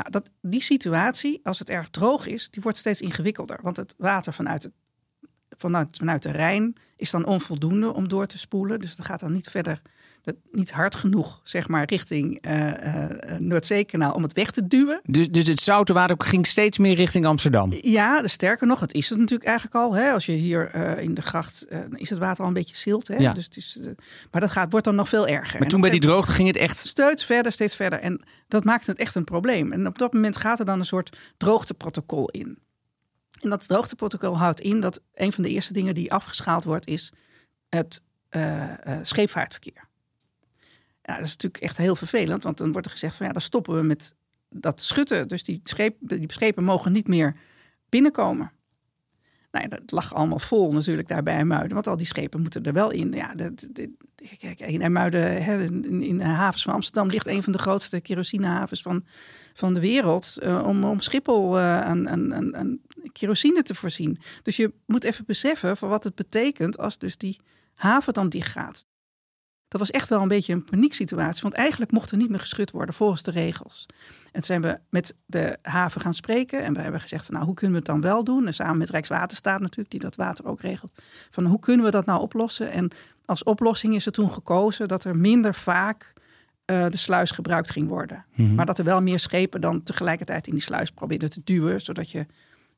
Nou, 0.00 0.12
dat, 0.12 0.30
die 0.40 0.62
situatie, 0.62 1.40
als 1.42 1.58
het 1.58 1.70
erg 1.70 1.88
droog 1.88 2.26
is, 2.26 2.50
die 2.50 2.62
wordt 2.62 2.78
steeds 2.78 3.00
ingewikkelder. 3.00 3.58
Want 3.62 3.76
het 3.76 3.94
water 3.98 4.32
vanuit, 4.32 4.62
het, 4.62 4.72
vanuit, 5.58 5.96
vanuit 5.96 6.22
de 6.22 6.30
Rijn 6.30 6.76
is 6.96 7.10
dan 7.10 7.26
onvoldoende 7.26 7.92
om 7.92 8.08
door 8.08 8.26
te 8.26 8.38
spoelen. 8.38 8.78
Dus 8.78 8.96
dat 8.96 9.06
gaat 9.06 9.20
dan 9.20 9.32
niet 9.32 9.48
verder, 9.48 9.82
niet 10.52 10.70
hard 10.70 10.94
genoeg, 10.94 11.40
zeg 11.44 11.68
maar, 11.68 11.84
richting 11.84 12.38
eh 12.40 12.68
eh, 12.70 13.38
Noordzeekanaal 13.38 14.12
om 14.12 14.22
het 14.22 14.32
weg 14.32 14.50
te 14.50 14.66
duwen. 14.66 15.00
Dus, 15.04 15.30
dus 15.30 15.46
het 15.46 15.60
zoute 15.60 15.92
water 15.92 16.16
ging 16.18 16.46
steeds 16.46 16.78
meer 16.78 16.94
richting 16.94 17.26
Amsterdam. 17.26 17.72
Ja, 17.80 18.22
dus 18.22 18.32
sterker 18.32 18.66
nog, 18.66 18.80
het 18.80 18.94
is 18.94 19.08
het 19.08 19.18
natuurlijk 19.18 19.48
eigenlijk 19.48 19.76
al. 19.76 19.94
Hè? 19.94 20.10
Als 20.10 20.26
je 20.26 20.32
hier 20.32 20.70
eh, 20.70 21.02
in 21.02 21.14
de 21.14 21.22
gracht, 21.22 21.66
eh, 21.68 21.78
is 21.94 22.10
het 22.10 22.18
water 22.18 22.42
al 22.42 22.48
een 22.48 22.54
beetje 22.54 22.76
zilt. 22.76 23.08
Hè? 23.08 23.16
Ja. 23.16 23.32
Dus 23.32 23.44
het 23.44 23.56
is, 23.56 23.78
eh, 23.80 23.90
maar 24.30 24.40
dat 24.40 24.50
gaat, 24.50 24.70
wordt 24.70 24.86
dan 24.86 24.94
nog 24.94 25.08
veel 25.08 25.26
erger. 25.26 25.52
Maar 25.52 25.62
En 25.62 25.68
toen 25.68 25.80
bij 25.80 25.90
die 25.90 26.00
droogte 26.00 26.32
ging 26.32 26.48
het 26.48 26.56
echt... 26.56 26.78
steeds 26.78 27.24
verder, 27.24 27.52
steeds 27.52 27.76
verder. 27.76 28.00
En 28.00 28.20
dat 28.48 28.64
maakt 28.64 28.86
het 28.86 28.98
echt 28.98 29.14
een 29.14 29.24
probleem. 29.24 29.72
En 29.72 29.86
op 29.86 29.98
dat 29.98 30.12
moment 30.12 30.36
gaat 30.36 30.58
er 30.58 30.64
dan 30.64 30.78
een 30.78 30.84
soort 30.84 31.18
droogteprotocol 31.36 32.28
in. 32.28 32.58
En 33.38 33.50
dat 33.50 33.68
droogteprotocol 33.68 34.38
houdt 34.38 34.60
in 34.60 34.80
dat 34.80 35.00
een 35.14 35.32
van 35.32 35.42
de 35.42 35.50
eerste 35.50 35.72
dingen 35.72 35.94
die 35.94 36.12
afgeschaald 36.12 36.64
wordt, 36.64 36.86
is 36.86 37.12
het 37.68 38.02
eh, 38.28 38.86
eh, 38.86 38.98
scheepvaartverkeer. 39.02 39.88
Ja, 41.10 41.16
dat 41.16 41.26
is 41.26 41.32
natuurlijk 41.32 41.62
echt 41.62 41.76
heel 41.76 41.96
vervelend, 41.96 42.42
want 42.42 42.58
dan 42.58 42.72
wordt 42.72 42.86
er 42.86 42.92
gezegd 42.92 43.16
van 43.16 43.26
ja, 43.26 43.32
dan 43.32 43.40
stoppen 43.42 43.74
we 43.76 43.82
met 43.82 44.14
dat 44.48 44.80
schutten. 44.80 45.28
Dus 45.28 45.44
die, 45.44 45.60
scheep, 45.64 45.96
die 46.00 46.32
schepen 46.32 46.64
mogen 46.64 46.92
niet 46.92 47.08
meer 47.08 47.36
binnenkomen. 47.88 48.52
Nou 49.50 49.68
dat 49.68 49.90
lag 49.90 50.14
allemaal 50.14 50.38
vol 50.38 50.72
natuurlijk 50.72 51.08
daar 51.08 51.22
bij 51.22 51.44
Muiden, 51.44 51.74
want 51.74 51.86
al 51.86 51.96
die 51.96 52.06
schepen 52.06 52.40
moeten 52.40 52.62
er 52.62 52.72
wel 52.72 52.90
in. 52.90 53.12
Ja, 53.12 53.34
dat, 53.34 53.68
dat- 53.72 53.88
kijk, 54.38 54.60
in 54.60 54.80
IJmuiden, 54.80 55.42
hè, 55.44 55.62
in, 55.64 56.02
in 56.02 56.18
de 56.18 56.24
havens 56.24 56.62
van 56.62 56.74
Amsterdam, 56.74 57.08
ligt 57.08 57.26
een 57.26 57.42
van 57.42 57.52
de 57.52 57.58
grootste 57.58 58.00
kerosinehavens 58.00 58.82
van, 58.82 59.04
van 59.54 59.74
de 59.74 59.80
wereld. 59.80 60.36
eh, 60.38 60.66
om, 60.66 60.84
om 60.84 61.00
Schiphol 61.00 61.58
eh, 61.58 61.80
aan, 61.80 62.08
aan, 62.08 62.56
aan 62.56 62.78
kerosine 63.12 63.62
te 63.62 63.74
voorzien. 63.74 64.18
Dus 64.42 64.56
je 64.56 64.72
moet 64.86 65.04
even 65.04 65.24
beseffen 65.24 65.76
van 65.76 65.88
wat 65.88 66.04
het 66.04 66.14
betekent 66.14 66.78
als 66.78 66.98
dus 66.98 67.16
die 67.16 67.40
haven 67.74 68.12
dan 68.14 68.28
dicht 68.28 68.48
gaat. 68.50 68.84
Dat 69.70 69.80
was 69.80 69.90
echt 69.90 70.08
wel 70.08 70.22
een 70.22 70.28
beetje 70.28 70.52
een 70.52 70.64
panieksituatie. 70.64 71.42
Want 71.42 71.54
eigenlijk 71.54 71.90
mocht 71.92 72.10
er 72.10 72.16
niet 72.16 72.30
meer 72.30 72.40
geschud 72.40 72.70
worden 72.70 72.94
volgens 72.94 73.22
de 73.22 73.30
regels. 73.30 73.86
En 74.24 74.32
toen 74.32 74.42
zijn 74.42 74.62
we 74.62 74.78
met 74.88 75.14
de 75.26 75.58
haven 75.62 76.00
gaan 76.00 76.14
spreken. 76.14 76.64
En 76.64 76.74
we 76.74 76.80
hebben 76.80 77.00
gezegd 77.00 77.24
van 77.24 77.34
nou, 77.34 77.46
hoe 77.46 77.54
kunnen 77.54 77.72
we 77.72 77.82
het 77.82 77.92
dan 78.02 78.10
wel 78.10 78.24
doen? 78.24 78.46
En 78.46 78.54
samen 78.54 78.78
met 78.78 78.90
Rijkswaterstaat 78.90 79.60
natuurlijk, 79.60 79.90
die 79.90 80.00
dat 80.00 80.16
water 80.16 80.46
ook 80.46 80.60
regelt. 80.60 80.92
Van 81.30 81.44
hoe 81.44 81.58
kunnen 81.58 81.84
we 81.84 81.90
dat 81.90 82.06
nou 82.06 82.20
oplossen? 82.20 82.72
En 82.72 82.90
als 83.24 83.42
oplossing 83.42 83.94
is 83.94 84.06
er 84.06 84.12
toen 84.12 84.30
gekozen 84.30 84.88
dat 84.88 85.04
er 85.04 85.16
minder 85.16 85.54
vaak 85.54 86.12
eh, 86.64 86.86
de 86.88 86.96
sluis 86.96 87.30
gebruikt 87.30 87.70
ging 87.70 87.88
worden. 87.88 88.24
Maar 88.34 88.66
dat 88.66 88.78
er 88.78 88.84
wel 88.84 89.02
meer 89.02 89.18
schepen 89.18 89.60
dan 89.60 89.82
tegelijkertijd 89.82 90.46
in 90.46 90.54
die 90.54 90.62
sluis 90.62 90.90
probeerden 90.90 91.30
te 91.30 91.40
duwen. 91.44 91.80
Zodat 91.80 92.10
je 92.10 92.26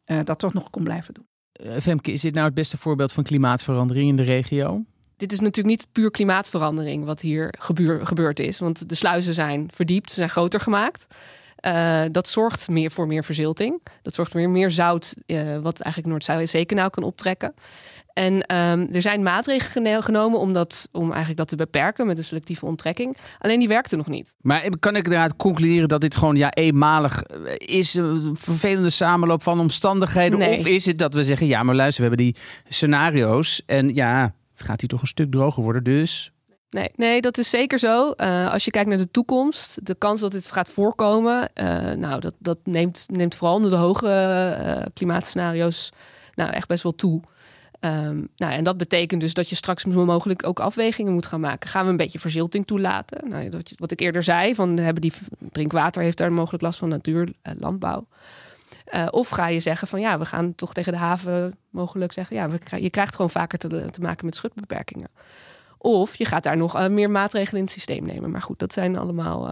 eh, 0.04 0.18
dat 0.24 0.38
toch 0.38 0.52
nog 0.52 0.70
kon 0.70 0.84
blijven 0.84 1.14
doen. 1.14 1.26
Eh, 1.52 1.76
Femke, 1.76 2.12
is 2.12 2.20
dit 2.20 2.34
nou 2.34 2.46
het 2.46 2.54
beste 2.54 2.76
voorbeeld 2.76 3.12
van 3.12 3.24
klimaatverandering 3.24 4.08
in 4.08 4.16
de 4.16 4.22
regio? 4.22 4.84
Dit 5.22 5.32
is 5.32 5.40
natuurlijk 5.40 5.76
niet 5.76 5.86
puur 5.92 6.10
klimaatverandering 6.10 7.04
wat 7.04 7.20
hier 7.20 7.54
gebeur, 7.58 8.06
gebeurd 8.06 8.40
is. 8.40 8.58
Want 8.58 8.88
de 8.88 8.94
sluizen 8.94 9.34
zijn 9.34 9.70
verdiept, 9.74 10.10
ze 10.10 10.14
zijn 10.14 10.28
groter 10.28 10.60
gemaakt. 10.60 11.06
Eh, 11.56 12.02
dat 12.10 12.28
zorgt 12.28 12.68
meer 12.68 12.90
voor 12.90 13.06
meer 13.06 13.24
verzilting. 13.24 13.80
Dat 14.02 14.14
zorgt 14.14 14.32
voor 14.32 14.50
meer 14.50 14.70
zout, 14.70 15.14
eh, 15.26 15.58
wat 15.58 15.80
eigenlijk 15.80 16.26
Noordzeekanaal 16.26 16.90
kan 16.90 17.02
optrekken. 17.02 17.54
En 18.12 18.46
ehm, 18.46 18.86
er 18.92 19.02
zijn 19.02 19.22
maatregelen 19.22 20.02
genomen 20.02 20.38
om, 20.38 20.52
dat, 20.52 20.88
om 20.92 21.08
eigenlijk 21.08 21.38
dat 21.38 21.48
te 21.48 21.56
beperken 21.56 22.06
met 22.06 22.18
een 22.18 22.24
selectieve 22.24 22.66
onttrekking. 22.66 23.16
Alleen 23.38 23.58
die 23.58 23.68
werkte 23.68 23.96
nog 23.96 24.08
niet. 24.08 24.34
Maar 24.40 24.68
kan 24.78 24.96
ik 24.96 25.06
eruit 25.06 25.36
concluderen 25.36 25.88
dat 25.88 26.00
dit 26.00 26.16
gewoon 26.16 26.36
ja, 26.36 26.50
eenmalig 26.50 27.22
eh, 27.22 27.78
is? 27.78 27.94
Een 27.94 28.36
vervelende 28.38 28.90
samenloop 28.90 29.42
van 29.42 29.60
omstandigheden? 29.60 30.38
Nee. 30.38 30.58
Of 30.58 30.66
is 30.66 30.86
het 30.86 30.98
dat 30.98 31.14
we 31.14 31.24
zeggen, 31.24 31.46
ja, 31.46 31.62
maar 31.62 31.74
luister, 31.74 32.02
we 32.02 32.08
hebben 32.08 32.26
die 32.26 32.42
scenario's. 32.68 33.62
En 33.66 33.94
ja, 33.94 34.34
het 34.54 34.62
gaat 34.66 34.80
hier 34.80 34.90
toch 34.90 35.00
een 35.00 35.06
stuk 35.06 35.30
droger 35.30 35.62
worden. 35.62 35.84
Dus 35.84 36.32
Nee, 36.72 36.90
nee, 36.96 37.20
dat 37.20 37.38
is 37.38 37.50
zeker 37.50 37.78
zo. 37.78 38.10
Eh, 38.10 38.52
als 38.52 38.64
je 38.64 38.70
kijkt 38.70 38.88
naar 38.88 38.98
de 38.98 39.10
toekomst, 39.10 39.86
de 39.86 39.94
kans 39.94 40.20
dat 40.20 40.32
dit 40.32 40.52
gaat 40.52 40.70
voorkomen, 40.70 41.52
eh, 41.54 41.92
nou, 41.92 42.20
dat, 42.20 42.34
dat 42.38 42.58
neemt, 42.64 43.06
neemt 43.10 43.34
vooral 43.34 43.56
onder 43.56 43.70
de 43.70 43.76
hoge 43.76 44.08
eh, 44.08 44.86
klimaatscenario's 44.94 45.92
nou, 46.34 46.50
echt 46.50 46.68
best 46.68 46.82
wel 46.82 46.94
toe. 46.94 47.20
Ehm, 47.80 48.16
nou, 48.36 48.52
en 48.52 48.64
dat 48.64 48.76
betekent 48.76 49.20
dus 49.20 49.34
dat 49.34 49.48
je 49.48 49.54
straks 49.54 49.84
mogelijk 49.84 50.46
ook 50.46 50.60
afwegingen 50.60 51.12
moet 51.12 51.26
gaan 51.26 51.40
maken. 51.40 51.68
Gaan 51.68 51.84
we 51.84 51.90
een 51.90 51.96
beetje 51.96 52.18
verzilting 52.18 52.66
toelaten? 52.66 53.28
Nou, 53.28 53.50
wat 53.76 53.90
ik 53.90 54.00
eerder 54.00 54.22
zei, 54.22 54.54
van 54.54 54.76
hebben 54.76 55.02
die 55.02 55.12
drinkwater 55.50 56.02
heeft 56.02 56.18
daar 56.18 56.32
mogelijk 56.32 56.62
last 56.62 56.78
van 56.78 56.88
natuur, 56.88 57.32
landbouw. 57.58 58.06
Eh, 58.92 59.06
of 59.10 59.28
ga 59.28 59.46
je 59.46 59.60
zeggen 59.60 59.88
van 59.88 60.00
ja, 60.00 60.18
we 60.18 60.24
gaan 60.24 60.54
toch 60.54 60.72
tegen 60.72 60.92
de 60.92 60.98
haven 60.98 61.58
mogelijk 61.70 62.12
zeggen, 62.12 62.36
ja, 62.36 62.48
we, 62.48 62.58
krijg- 62.58 62.82
je 62.82 62.90
krijgt 62.90 63.14
gewoon 63.14 63.30
vaker 63.30 63.58
te, 63.58 63.68
te 63.90 64.00
maken 64.00 64.24
met 64.24 64.36
schutbeperkingen. 64.36 65.08
Of 65.78 66.16
je 66.16 66.24
gaat 66.24 66.42
daar 66.42 66.56
nog 66.56 66.76
eh, 66.76 66.88
meer 66.88 67.10
maatregelen 67.10 67.56
in 67.58 67.64
het 67.64 67.72
systeem 67.72 68.04
nemen. 68.06 68.30
Maar 68.30 68.42
goed, 68.42 68.58
dat 68.58 68.72
zijn 68.72 68.98
allemaal 68.98 69.48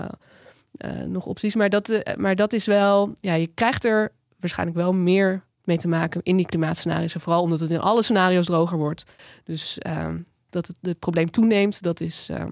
eh, 0.73 0.91
nog 0.91 1.27
opties. 1.27 1.55
Maar 1.55 1.69
dat, 1.69 2.15
maar 2.17 2.37
dat 2.37 2.53
is 2.53 2.67
wel, 2.67 3.13
ja, 3.21 3.35
je 3.35 3.47
krijgt 3.47 3.85
er 3.85 4.13
waarschijnlijk 4.39 4.79
wel 4.79 4.93
meer 4.93 5.43
mee 5.65 5.79
te 5.79 5.89
maken 5.89 6.21
in 6.23 6.37
die 6.37 6.47
klimaatscenario's. 6.47 7.15
En 7.15 7.21
vooral 7.21 7.43
omdat 7.43 7.61
het 7.61 7.71
in 7.71 7.81
alle 7.81 8.03
scenario's 8.03 8.47
droger 8.47 8.79
wordt. 8.79 9.05
Dus 9.45 9.79
eh, 9.79 10.09
dat 10.51 10.67
het, 10.67 10.77
het 10.83 10.99
probleem 10.99 11.31
toeneemt, 11.31 11.83
dat 11.83 12.01
is, 12.01 12.29
eh, 12.29 12.45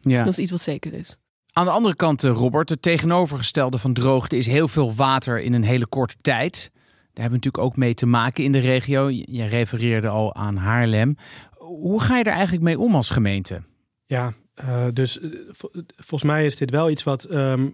ja. 0.00 0.18
dat 0.24 0.32
is 0.32 0.38
iets 0.38 0.50
wat 0.50 0.60
zeker 0.60 0.92
is. 0.92 1.16
Aan 1.56 1.64
de 1.64 1.70
andere 1.70 1.94
kant, 1.96 2.24
eh, 2.24 2.30
Robert, 2.30 2.68
het 2.68 2.82
tegenovergestelde 2.82 3.78
van 3.78 3.92
droogte 3.92 4.36
is 4.36 4.46
heel 4.46 4.68
veel 4.68 4.94
water 4.94 5.40
in 5.40 5.52
een 5.54 5.64
hele 5.64 5.86
korte 5.86 6.14
tijd. 6.20 6.70
Daar 6.72 7.22
hebben 7.22 7.40
we 7.40 7.46
natuurlijk 7.46 7.64
ook 7.64 7.76
mee 7.76 7.94
te 7.94 8.06
maken 8.06 8.44
in 8.44 8.52
de 8.52 8.58
regio. 8.58 9.10
Je 9.10 9.44
refereerde 9.44 10.08
al 10.08 10.34
aan 10.34 10.56
Haarlem. 10.56 11.16
Hoe 11.58 12.00
ga 12.00 12.16
je 12.18 12.24
er 12.24 12.32
eigenlijk 12.32 12.62
mee 12.62 12.78
om 12.78 12.94
als 12.94 13.10
gemeente? 13.10 13.62
Ja, 14.06 14.32
eh, 14.54 14.84
dus 14.92 15.20
eh, 15.20 15.28
vol- 15.50 15.70
volgens 15.96 16.30
mij 16.30 16.46
is 16.46 16.56
dit 16.56 16.70
wel 16.70 16.90
iets 16.90 17.02
wat 17.02 17.24
ehm, 17.24 17.68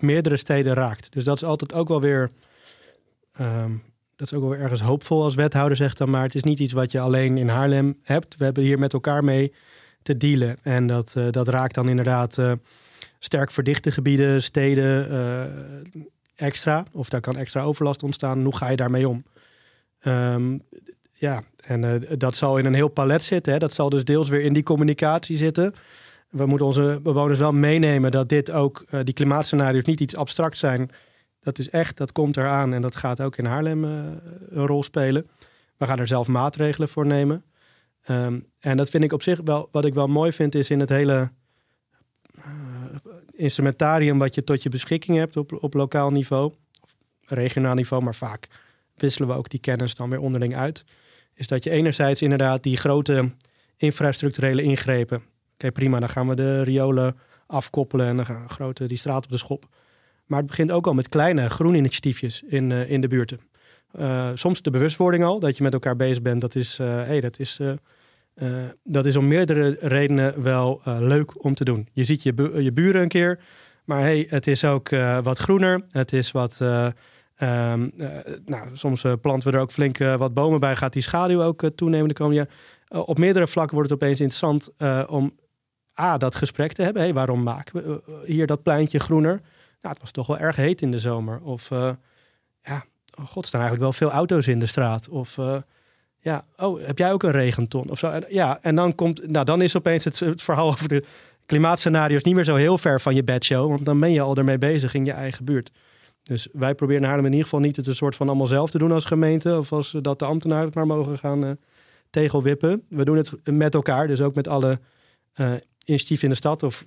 meerdere 0.00 0.36
steden 0.36 0.74
raakt. 0.74 1.12
Dus 1.12 1.24
dat 1.24 1.36
is 1.36 1.44
altijd 1.44 1.72
ook 1.74 1.88
wel 1.88 2.00
weer. 2.00 2.30
ehm, 3.32 3.70
dat 4.16 4.32
is 4.32 4.38
ook 4.38 4.42
wel 4.42 4.54
ergens 4.58 4.80
hoopvol 4.80 5.22
als 5.22 5.34
wethouder, 5.34 5.76
zegt 5.76 5.98
dan 5.98 6.10
maar. 6.10 6.22
Het 6.22 6.34
is 6.34 6.42
niet 6.42 6.58
iets 6.58 6.72
wat 6.72 6.92
je 6.92 7.00
alleen 7.00 7.38
in 7.38 7.48
Haarlem 7.48 7.98
hebt. 8.02 8.36
We 8.36 8.44
hebben 8.44 8.62
hier 8.62 8.78
met 8.78 8.92
elkaar 8.92 9.24
mee 9.24 9.52
te 10.02 10.16
dealen. 10.16 10.56
En 10.62 10.86
dat, 10.86 11.14
eh, 11.16 11.26
dat 11.30 11.48
raakt 11.48 11.74
dan 11.74 11.88
inderdaad 11.88 12.38
eh, 12.38 12.52
sterk 13.18 13.50
verdichte 13.50 13.90
gebieden, 13.90 14.42
steden 14.42 15.10
eh, 15.10 16.46
extra. 16.46 16.84
Of 16.92 17.08
daar 17.08 17.20
kan 17.20 17.36
extra 17.36 17.62
overlast 17.62 18.02
ontstaan. 18.02 18.44
Hoe 18.44 18.56
ga 18.56 18.68
je 18.68 18.76
daarmee 18.76 19.08
om? 19.08 19.24
Ehm, 20.00 20.58
ja, 21.12 21.42
en 21.64 22.04
dat 22.18 22.36
zal 22.36 22.58
in 22.58 22.64
een 22.64 22.74
heel 22.74 22.88
palet 22.88 23.22
zitten. 23.22 23.52
Hè. 23.52 23.58
Dat 23.58 23.72
zal 23.72 23.88
dus 23.88 24.04
deels 24.04 24.28
weer 24.28 24.40
in 24.40 24.52
die 24.52 24.62
communicatie 24.62 25.36
zitten. 25.36 25.74
We 26.30 26.46
moeten 26.46 26.66
onze 26.66 27.00
bewoners 27.02 27.38
wel 27.38 27.52
meenemen 27.52 28.10
dat 28.10 28.28
dit 28.28 28.50
ook, 28.50 28.84
die 29.04 29.14
klimaatscenario's 29.14 29.84
niet 29.84 30.00
iets 30.00 30.16
abstract 30.16 30.58
zijn. 30.58 30.90
Dat 31.40 31.58
is 31.58 31.70
echt, 31.70 31.96
dat 31.96 32.12
komt 32.12 32.36
eraan 32.36 32.74
en 32.74 32.82
dat 32.82 32.96
gaat 32.96 33.20
ook 33.20 33.36
in 33.36 33.44
Haarlem 33.44 33.84
een 33.84 34.66
rol 34.66 34.82
spelen. 34.82 35.28
We 35.76 35.86
gaan 35.86 35.98
er 35.98 36.06
zelf 36.06 36.28
maatregelen 36.28 36.88
voor 36.88 37.06
nemen. 37.06 37.44
Um, 38.10 38.46
en 38.58 38.76
dat 38.76 38.90
vind 38.90 39.04
ik 39.04 39.12
op 39.12 39.22
zich 39.22 39.40
wel, 39.44 39.68
wat 39.72 39.84
ik 39.84 39.94
wel 39.94 40.06
mooi 40.06 40.32
vind, 40.32 40.54
is 40.54 40.70
in 40.70 40.80
het 40.80 40.88
hele 40.88 41.30
instrumentarium 43.30 44.18
wat 44.18 44.34
je 44.34 44.44
tot 44.44 44.62
je 44.62 44.68
beschikking 44.68 45.18
hebt 45.18 45.36
op, 45.36 45.62
op 45.62 45.74
lokaal 45.74 46.10
niveau, 46.10 46.52
of 46.80 46.96
regionaal 47.26 47.74
niveau, 47.74 48.02
maar 48.02 48.14
vaak 48.14 48.48
wisselen 48.96 49.28
we 49.28 49.34
ook 49.34 49.50
die 49.50 49.60
kennis 49.60 49.94
dan 49.94 50.10
weer 50.10 50.20
onderling 50.20 50.56
uit. 50.56 50.84
Is 51.34 51.46
dat 51.46 51.64
je 51.64 51.70
enerzijds 51.70 52.22
inderdaad 52.22 52.62
die 52.62 52.76
grote 52.76 53.30
infrastructurele 53.76 54.62
ingrepen. 54.62 55.22
Oké, 55.54 55.72
prima, 55.72 56.00
dan 56.00 56.08
gaan 56.08 56.28
we 56.28 56.34
de 56.34 56.62
riolen 56.62 57.16
afkoppelen 57.46 58.06
en 58.06 58.16
dan 58.16 58.26
gaan 58.26 58.42
we 58.42 58.48
grote 58.48 58.86
die 58.86 58.98
straat 58.98 59.24
op 59.24 59.30
de 59.30 59.38
schop. 59.38 59.66
Maar 60.26 60.38
het 60.38 60.46
begint 60.46 60.72
ook 60.72 60.86
al 60.86 60.94
met 60.94 61.08
kleine 61.08 61.50
groeninitiatiefjes 61.50 62.42
in, 62.42 62.70
uh, 62.70 62.90
in 62.90 63.00
de 63.00 63.08
buurten. 63.08 63.40
Uh, 63.98 64.30
soms 64.34 64.62
de 64.62 64.70
bewustwording 64.70 65.24
al, 65.24 65.40
dat 65.40 65.56
je 65.56 65.62
met 65.62 65.72
elkaar 65.72 65.96
bezig 65.96 66.22
bent. 66.22 66.40
Dat 66.40 66.54
is, 66.54 66.78
uh, 66.78 66.86
hey, 66.86 67.20
dat 67.20 67.38
is, 67.38 67.60
dat 68.84 69.06
is 69.06 69.16
om 69.16 69.28
meerdere 69.28 69.76
redenen 69.80 70.42
wel 70.42 70.80
leuk 70.84 71.44
om 71.44 71.54
te 71.54 71.64
doen. 71.64 71.88
Je 71.92 72.04
ziet 72.04 72.22
je, 72.22 72.52
je 72.62 72.72
buren 72.72 73.02
een 73.02 73.08
keer, 73.08 73.40
maar 73.84 74.00
hey, 74.00 74.26
het 74.28 74.46
is 74.46 74.64
ook 74.64 74.88
wat 75.22 75.38
groener. 75.38 75.82
Het 75.90 76.12
is 76.12 76.30
wat 76.30 76.58
uh, 76.62 76.86
nou, 78.44 78.68
soms 78.72 79.04
planten 79.20 79.50
we 79.50 79.56
er 79.56 79.62
ook 79.62 79.72
flink 79.72 79.98
wat 79.98 80.34
bomen 80.34 80.60
bij. 80.60 80.76
Gaat 80.76 80.92
die 80.92 81.02
schaduw 81.02 81.42
ook 81.42 81.70
toenemen 81.74 82.08
de 82.08 82.14
komende 82.14 82.48
op 82.88 83.18
meerdere 83.18 83.46
vlakken 83.46 83.74
wordt 83.74 83.90
het 83.90 84.02
opeens 84.02 84.20
interessant 84.20 84.70
om 85.08 85.32
A, 86.00 86.16
dat 86.16 86.36
gesprek 86.36 86.72
te 86.72 86.82
hebben. 86.82 87.02
Hey, 87.02 87.14
waarom 87.14 87.42
maken 87.42 87.82
we 87.82 88.22
hier 88.26 88.46
dat 88.46 88.62
pleintje 88.62 88.98
groener? 88.98 89.40
Nou, 89.80 89.94
het 89.94 90.00
was 90.00 90.10
toch 90.10 90.26
wel 90.26 90.38
erg 90.38 90.56
heet 90.56 90.82
in 90.82 90.90
de 90.90 90.98
zomer. 90.98 91.40
Of 91.42 91.68
ja, 92.62 92.84
oh 93.22 93.28
god, 93.28 93.46
staan 93.46 93.60
eigenlijk 93.60 93.90
wel 93.90 94.08
veel 94.08 94.16
auto's 94.16 94.46
in 94.46 94.58
de 94.58 94.66
straat. 94.66 95.08
Of 95.08 95.38
ja, 96.22 96.44
oh, 96.56 96.86
heb 96.86 96.98
jij 96.98 97.12
ook 97.12 97.22
een 97.22 97.30
regenton? 97.30 97.90
Of 97.90 97.98
zo. 97.98 98.06
En, 98.06 98.24
ja, 98.28 98.58
en 98.62 98.74
dan 98.74 98.94
komt, 98.94 99.28
nou, 99.28 99.44
dan 99.44 99.62
is 99.62 99.76
opeens 99.76 100.04
het, 100.04 100.22
verhaal 100.36 100.68
over 100.68 100.88
de 100.88 101.04
klimaatscenario's 101.46 102.22
niet 102.22 102.34
meer 102.34 102.44
zo 102.44 102.54
heel 102.54 102.78
ver 102.78 103.00
van 103.00 103.14
je 103.14 103.24
bedshow. 103.24 103.68
Want 103.68 103.84
dan 103.84 104.00
ben 104.00 104.12
je 104.12 104.20
al 104.20 104.36
ermee 104.36 104.58
bezig 104.58 104.94
in 104.94 105.04
je 105.04 105.12
eigen 105.12 105.44
buurt. 105.44 105.70
Dus 106.22 106.48
wij 106.52 106.74
proberen 106.74 107.04
Haarlem 107.04 107.24
in 107.24 107.30
ieder 107.30 107.44
geval 107.44 107.60
niet 107.60 107.76
het 107.76 107.86
een 107.86 107.94
soort 107.94 108.16
van 108.16 108.28
allemaal 108.28 108.46
zelf 108.46 108.70
te 108.70 108.78
doen 108.78 108.92
als 108.92 109.04
gemeente. 109.04 109.58
Of 109.58 109.72
als 109.72 109.96
dat 110.00 110.18
de 110.18 110.24
ambtenaren 110.24 110.70
maar 110.74 110.86
mogen 110.86 111.18
gaan 111.18 111.44
uh, 111.44 111.50
tegelwippen. 112.10 112.82
We 112.88 113.04
doen 113.04 113.16
het 113.16 113.32
met 113.44 113.74
elkaar, 113.74 114.06
dus 114.06 114.20
ook 114.20 114.34
met 114.34 114.48
alle 114.48 114.80
initiatieven 115.84 116.24
in 116.24 116.30
de 116.30 116.36
stad. 116.36 116.62
Of 116.62 116.84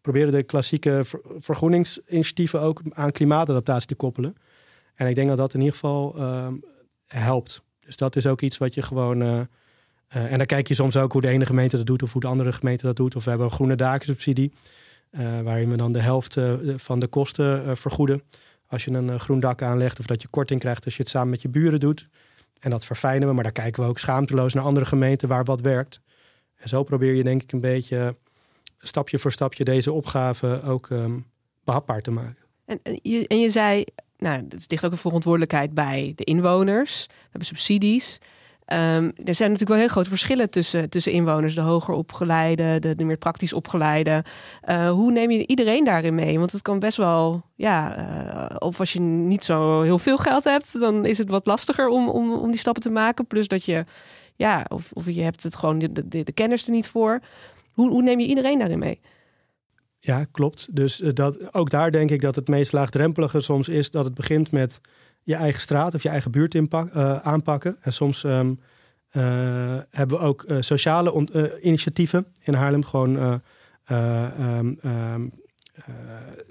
proberen 0.00 0.32
de 0.32 0.42
klassieke 0.42 1.00
ver 1.04 1.20
vergroeningsinitiatieven 1.38 2.60
ook 2.60 2.82
aan 2.90 3.12
klimaatadaptatie 3.12 3.86
te 3.86 3.94
koppelen. 3.94 4.36
En 5.00 5.06
ik 5.06 5.14
denk 5.14 5.28
dat 5.28 5.38
dat 5.38 5.54
in 5.54 5.60
ieder 5.60 5.74
geval 5.74 6.14
uh, 6.18 6.48
helpt. 7.06 7.62
Dus 7.84 7.96
dat 7.96 8.16
is 8.16 8.26
ook 8.26 8.40
iets 8.40 8.58
wat 8.58 8.74
je 8.74 8.82
gewoon. 8.82 9.22
Uh, 9.22 9.40
en 10.08 10.38
dan 10.38 10.46
kijk 10.46 10.68
je 10.68 10.74
soms 10.74 10.96
ook 10.96 11.12
hoe 11.12 11.20
de 11.20 11.28
ene 11.28 11.46
gemeente 11.46 11.76
dat 11.76 11.86
doet 11.86 12.02
of 12.02 12.12
hoe 12.12 12.20
de 12.20 12.26
andere 12.26 12.52
gemeente 12.52 12.86
dat 12.86 12.96
doet. 12.96 13.16
Of 13.16 13.24
we 13.24 13.30
hebben 13.30 13.48
een 13.48 13.54
groene 13.54 13.76
dakensubsidie. 13.76 14.52
Uh, 15.10 15.40
waarin 15.40 15.70
we 15.70 15.76
dan 15.76 15.92
de 15.92 16.00
helft 16.00 16.36
van 16.76 16.98
de 16.98 17.06
kosten 17.06 17.76
vergoeden. 17.76 18.22
Als 18.66 18.84
je 18.84 18.90
een 18.90 19.20
groen 19.20 19.40
dak 19.40 19.62
aanlegt 19.62 19.98
of 19.98 20.06
dat 20.06 20.22
je 20.22 20.28
korting 20.28 20.60
krijgt 20.60 20.84
als 20.84 20.96
je 20.96 21.02
het 21.02 21.10
samen 21.10 21.30
met 21.30 21.42
je 21.42 21.48
buren 21.48 21.80
doet. 21.80 22.08
En 22.60 22.70
dat 22.70 22.84
verfijnen 22.84 23.28
we, 23.28 23.34
maar 23.34 23.44
daar 23.44 23.52
kijken 23.52 23.82
we 23.82 23.88
ook 23.88 23.98
schaamteloos 23.98 24.54
naar 24.54 24.64
andere 24.64 24.86
gemeenten 24.86 25.28
waar 25.28 25.44
wat 25.44 25.60
werkt. 25.60 26.00
En 26.54 26.68
zo 26.68 26.82
probeer 26.82 27.14
je 27.14 27.22
denk 27.22 27.42
ik 27.42 27.52
een 27.52 27.60
beetje 27.60 28.16
stapje 28.78 29.18
voor 29.18 29.32
stapje 29.32 29.64
deze 29.64 29.92
opgave 29.92 30.62
ook 30.62 30.90
um, 30.90 31.26
behapbaar 31.64 32.00
te 32.00 32.10
maken. 32.10 32.44
En, 32.64 32.80
en, 32.82 32.98
je, 33.02 33.26
en 33.26 33.40
je 33.40 33.50
zei, 33.50 33.84
nou, 34.20 34.36
er 34.36 34.58
ligt 34.66 34.84
ook 34.84 34.92
een 34.92 34.98
verantwoordelijkheid 34.98 35.74
bij 35.74 36.12
de 36.16 36.24
inwoners. 36.24 37.06
We 37.08 37.14
hebben 37.22 37.46
subsidies. 37.46 38.18
Um, 38.72 39.12
er 39.24 39.34
zijn 39.34 39.50
natuurlijk 39.50 39.68
wel 39.68 39.78
heel 39.78 39.88
grote 39.88 40.08
verschillen 40.08 40.50
tussen, 40.50 40.90
tussen 40.90 41.12
inwoners, 41.12 41.54
de 41.54 41.60
hoger 41.60 41.94
opgeleide, 41.94 42.78
de, 42.78 42.94
de 42.94 43.04
meer 43.04 43.16
praktisch 43.16 43.52
opgeleide. 43.52 44.24
Uh, 44.68 44.90
hoe 44.90 45.12
neem 45.12 45.30
je 45.30 45.46
iedereen 45.46 45.84
daarin 45.84 46.14
mee? 46.14 46.38
Want 46.38 46.52
het 46.52 46.62
kan 46.62 46.78
best 46.78 46.96
wel, 46.96 47.42
ja, 47.54 47.98
uh, 47.98 48.56
of 48.58 48.80
als 48.80 48.92
je 48.92 49.00
niet 49.00 49.44
zo 49.44 49.82
heel 49.82 49.98
veel 49.98 50.16
geld 50.16 50.44
hebt, 50.44 50.80
dan 50.80 51.06
is 51.06 51.18
het 51.18 51.30
wat 51.30 51.46
lastiger 51.46 51.88
om, 51.88 52.08
om, 52.08 52.32
om 52.32 52.50
die 52.50 52.60
stappen 52.60 52.82
te 52.82 52.90
maken. 52.90 53.26
Plus 53.26 53.48
dat 53.48 53.64
je, 53.64 53.84
ja, 54.36 54.66
of, 54.68 54.90
of 54.92 55.06
je 55.06 55.22
hebt 55.22 55.42
het 55.42 55.56
gewoon 55.56 55.78
de, 55.78 56.08
de, 56.08 56.22
de 56.22 56.32
kennis 56.32 56.64
er 56.64 56.70
niet 56.70 56.88
voor. 56.88 57.20
Hoe, 57.74 57.90
hoe 57.90 58.02
neem 58.02 58.20
je 58.20 58.26
iedereen 58.26 58.58
daarin 58.58 58.78
mee? 58.78 59.00
Ja, 60.02 60.24
klopt. 60.30 60.76
Dus 60.76 61.00
uh, 61.00 61.10
dat, 61.12 61.54
ook 61.54 61.70
daar 61.70 61.90
denk 61.90 62.10
ik 62.10 62.20
dat 62.20 62.34
het 62.34 62.48
meest 62.48 62.72
laagdrempelige 62.72 63.40
soms 63.40 63.68
is 63.68 63.90
dat 63.90 64.04
het 64.04 64.14
begint 64.14 64.50
met 64.50 64.80
je 65.22 65.34
eigen 65.34 65.60
straat 65.60 65.94
of 65.94 66.02
je 66.02 66.08
eigen 66.08 66.30
buurt 66.30 66.54
uh, 66.54 67.16
aanpakken. 67.16 67.76
En 67.80 67.92
soms 67.92 68.22
um, 68.22 68.60
uh, 69.12 69.22
hebben 69.90 70.18
we 70.18 70.24
ook 70.24 70.44
sociale 70.60 71.58
initiatieven 71.62 72.26
in 72.42 72.54
Haarlem. 72.54 72.84
Gewoon, 72.84 73.16
um, 73.16 74.78
um, 74.84 75.32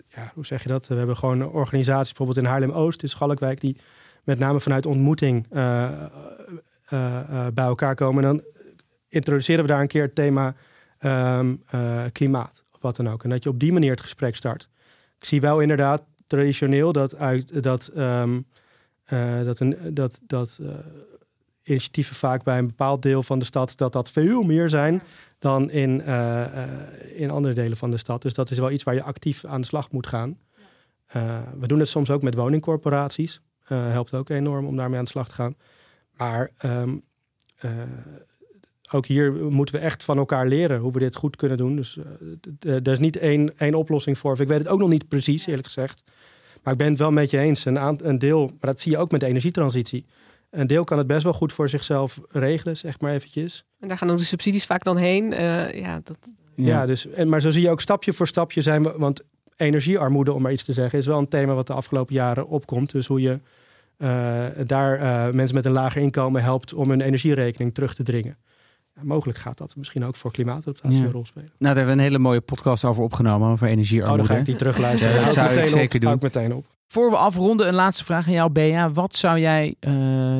ja, 0.09 0.31
hoe 0.33 0.45
zeg 0.45 0.63
je 0.63 0.69
dat? 0.69 0.87
We 0.87 0.95
hebben 0.95 1.17
gewoon 1.17 1.49
organisaties, 1.49 2.13
bijvoorbeeld 2.13 2.45
in 2.45 2.51
Haarlem-Oost, 2.51 3.01
in 3.01 3.09
Schalkwijk, 3.09 3.61
die 3.61 3.77
met 4.23 4.39
name 4.39 4.59
vanuit 4.59 4.85
ontmoeting 4.85 5.47
bij 7.53 7.65
elkaar 7.65 7.95
komen. 7.95 8.23
En 8.23 8.29
dan 8.29 8.43
introduceren 9.07 9.61
we 9.61 9.69
daar 9.69 9.81
een 9.81 9.87
keer 9.87 10.03
het 10.03 10.15
thema 10.15 10.55
klimaat 12.11 12.63
of 12.79 12.85
wat 12.85 12.95
dan 12.95 13.13
ook. 13.13 13.23
En 13.23 13.29
dat 13.29 13.43
je 13.43 13.49
op 13.49 13.59
die 13.59 13.73
manier 13.73 13.91
het 13.91 14.01
gesprek 14.01 14.35
start. 14.35 14.69
Ik 15.19 15.25
zie 15.25 15.41
wel 15.41 15.59
inderdaad 15.59 16.03
traditioneel 16.27 16.91
dat, 16.91 17.15
uit, 17.15 17.63
dat 17.63 17.91
um, 17.97 18.45
uh, 19.09 19.41
dat, 19.43 19.59
een, 19.59 19.77
dat, 19.93 20.21
dat 20.23 20.57
uh, 20.61 20.69
initiatieven 21.63 22.15
vaak 22.15 22.43
bij 22.43 22.57
een 22.57 22.67
bepaald 22.67 23.01
deel 23.01 23.23
van 23.23 23.39
de 23.39 23.45
stad... 23.45 23.77
dat 23.77 23.93
dat 23.93 24.11
veel 24.11 24.43
meer 24.43 24.69
zijn 24.69 25.01
dan 25.39 25.71
in, 25.71 26.01
uh, 26.07 26.45
in 27.15 27.31
andere 27.31 27.53
delen 27.53 27.77
van 27.77 27.91
de 27.91 27.97
stad. 27.97 28.21
Dus 28.21 28.33
dat 28.33 28.51
is 28.51 28.57
wel 28.57 28.71
iets 28.71 28.83
waar 28.83 28.93
je 28.93 29.03
actief 29.03 29.45
aan 29.45 29.61
de 29.61 29.67
slag 29.67 29.91
moet 29.91 30.07
gaan. 30.07 30.37
we 31.59 31.67
doen 31.67 31.79
het 31.79 31.87
soms 31.87 32.09
ook 32.09 32.21
met 32.21 32.35
woningcorporaties. 32.35 33.41
helpt 33.63 34.13
ook 34.13 34.29
enorm 34.29 34.65
om 34.65 34.77
daarmee 34.77 34.97
aan 34.97 35.03
de 35.03 35.09
slag 35.09 35.27
te 35.27 35.33
gaan. 35.33 35.55
Maar 36.17 36.51
um, 36.65 37.03
ook 38.91 39.05
hier 39.05 39.33
moeten 39.33 39.75
we 39.75 39.81
echt 39.81 40.03
van 40.03 40.17
elkaar 40.17 40.47
leren 40.47 40.79
hoe 40.79 40.91
we 40.91 40.99
dit 40.99 41.15
goed 41.15 41.35
kunnen 41.35 41.57
doen. 41.57 41.75
Dus 41.75 41.97
er 42.59 42.87
is 42.87 42.99
niet 42.99 43.17
één, 43.17 43.57
één 43.57 43.73
oplossing 43.73 44.17
voor. 44.17 44.39
Ik 44.39 44.47
weet 44.47 44.57
het 44.57 44.67
ook 44.67 44.79
nog 44.79 44.89
niet 44.89 45.07
precies, 45.07 45.45
eerlijk 45.45 45.65
gezegd. 45.65 46.03
Maar 46.63 46.73
ik 46.73 46.79
ben 46.79 46.89
het 46.89 46.97
wel 46.97 47.11
met 47.11 47.29
je 47.29 47.37
eens. 47.37 47.65
Een, 47.65 48.07
een 48.07 48.19
deel, 48.19 48.45
maar 48.45 48.57
dat 48.59 48.79
zie 48.79 48.91
je 48.91 48.97
ook 48.97 49.11
met 49.11 49.19
de 49.19 49.25
energietransitie. 49.25 50.05
Een 50.49 50.67
deel 50.67 50.83
kan 50.83 50.97
het 50.97 51.07
best 51.07 51.23
wel 51.23 51.33
goed 51.33 51.53
voor 51.53 51.69
zichzelf 51.69 52.19
regelen, 52.29 52.77
zeg 52.77 52.99
maar 52.99 53.11
eventjes. 53.11 53.65
En 53.79 53.87
daar 53.87 53.97
gaan 53.97 54.07
dan 54.07 54.17
de 54.17 54.23
subsidies 54.23 54.65
vaak 54.65 54.83
dan 54.83 54.97
heen. 54.97 55.31
Uh, 55.31 55.73
ja, 55.73 55.99
dat... 56.03 56.17
ja, 56.55 56.85
dus, 56.85 57.07
en, 57.07 57.29
maar 57.29 57.41
zo 57.41 57.49
zie 57.49 57.61
je 57.61 57.69
ook 57.69 57.81
stapje 57.81 58.13
voor 58.13 58.27
stapje 58.27 58.61
zijn 58.61 58.83
we... 58.83 58.93
Want 58.97 59.21
energiearmoede, 59.55 60.33
om 60.33 60.41
maar 60.41 60.51
iets 60.51 60.63
te 60.63 60.73
zeggen, 60.73 60.99
is 60.99 61.05
wel 61.05 61.17
een 61.17 61.27
thema 61.27 61.53
wat 61.53 61.67
de 61.67 61.73
afgelopen 61.73 62.15
jaren 62.15 62.47
opkomt. 62.47 62.91
Dus 62.91 63.07
hoe 63.07 63.21
je 63.21 63.39
uh, 63.97 64.45
daar 64.65 64.99
uh, 64.99 65.33
mensen 65.33 65.55
met 65.55 65.65
een 65.65 65.71
lager 65.71 66.01
inkomen 66.01 66.43
helpt 66.43 66.73
om 66.73 66.89
hun 66.89 67.01
energierekening 67.01 67.73
terug 67.73 67.93
te 67.93 68.03
dringen 68.03 68.37
mogelijk 69.03 69.37
gaat 69.37 69.57
dat 69.57 69.75
misschien 69.75 70.05
ook 70.05 70.15
voor 70.15 70.31
klimaatadaptatie 70.31 70.97
ja. 70.99 71.05
een 71.05 71.11
rol 71.11 71.25
spelen. 71.25 71.47
Nou, 71.47 71.57
daar 71.59 71.75
hebben 71.75 71.95
we 71.95 72.01
een 72.01 72.07
hele 72.07 72.19
mooie 72.19 72.41
podcast 72.41 72.85
over 72.85 73.03
opgenomen, 73.03 73.49
over 73.49 73.67
energiearmoede. 73.67 74.21
Oh, 74.21 74.27
dan 74.27 74.35
ga 74.35 74.41
ik 74.41 74.45
die 74.45 74.55
terugluisteren. 74.55 75.15
Ja, 75.19 75.23
dat 75.23 75.33
zou 75.33 75.49
ik 75.49 75.67
zeker 75.67 75.95
op, 75.95 76.01
doen. 76.01 76.13
Ik 76.13 76.21
meteen 76.21 76.53
op. 76.53 76.65
Voor 76.87 77.09
we 77.09 77.17
afronden, 77.17 77.67
een 77.67 77.73
laatste 77.73 78.05
vraag 78.05 78.27
aan 78.27 78.33
jou, 78.33 78.51
Bea. 78.51 78.91
Wat 78.91 79.15
zou 79.15 79.39
jij 79.39 79.67
uh, 79.67 79.91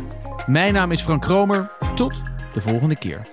Mijn 0.47 0.73
naam 0.73 0.91
is 0.91 1.01
Frank 1.01 1.21
Kromer. 1.21 1.71
Tot 1.95 2.21
de 2.53 2.61
volgende 2.61 2.97
keer. 2.97 3.32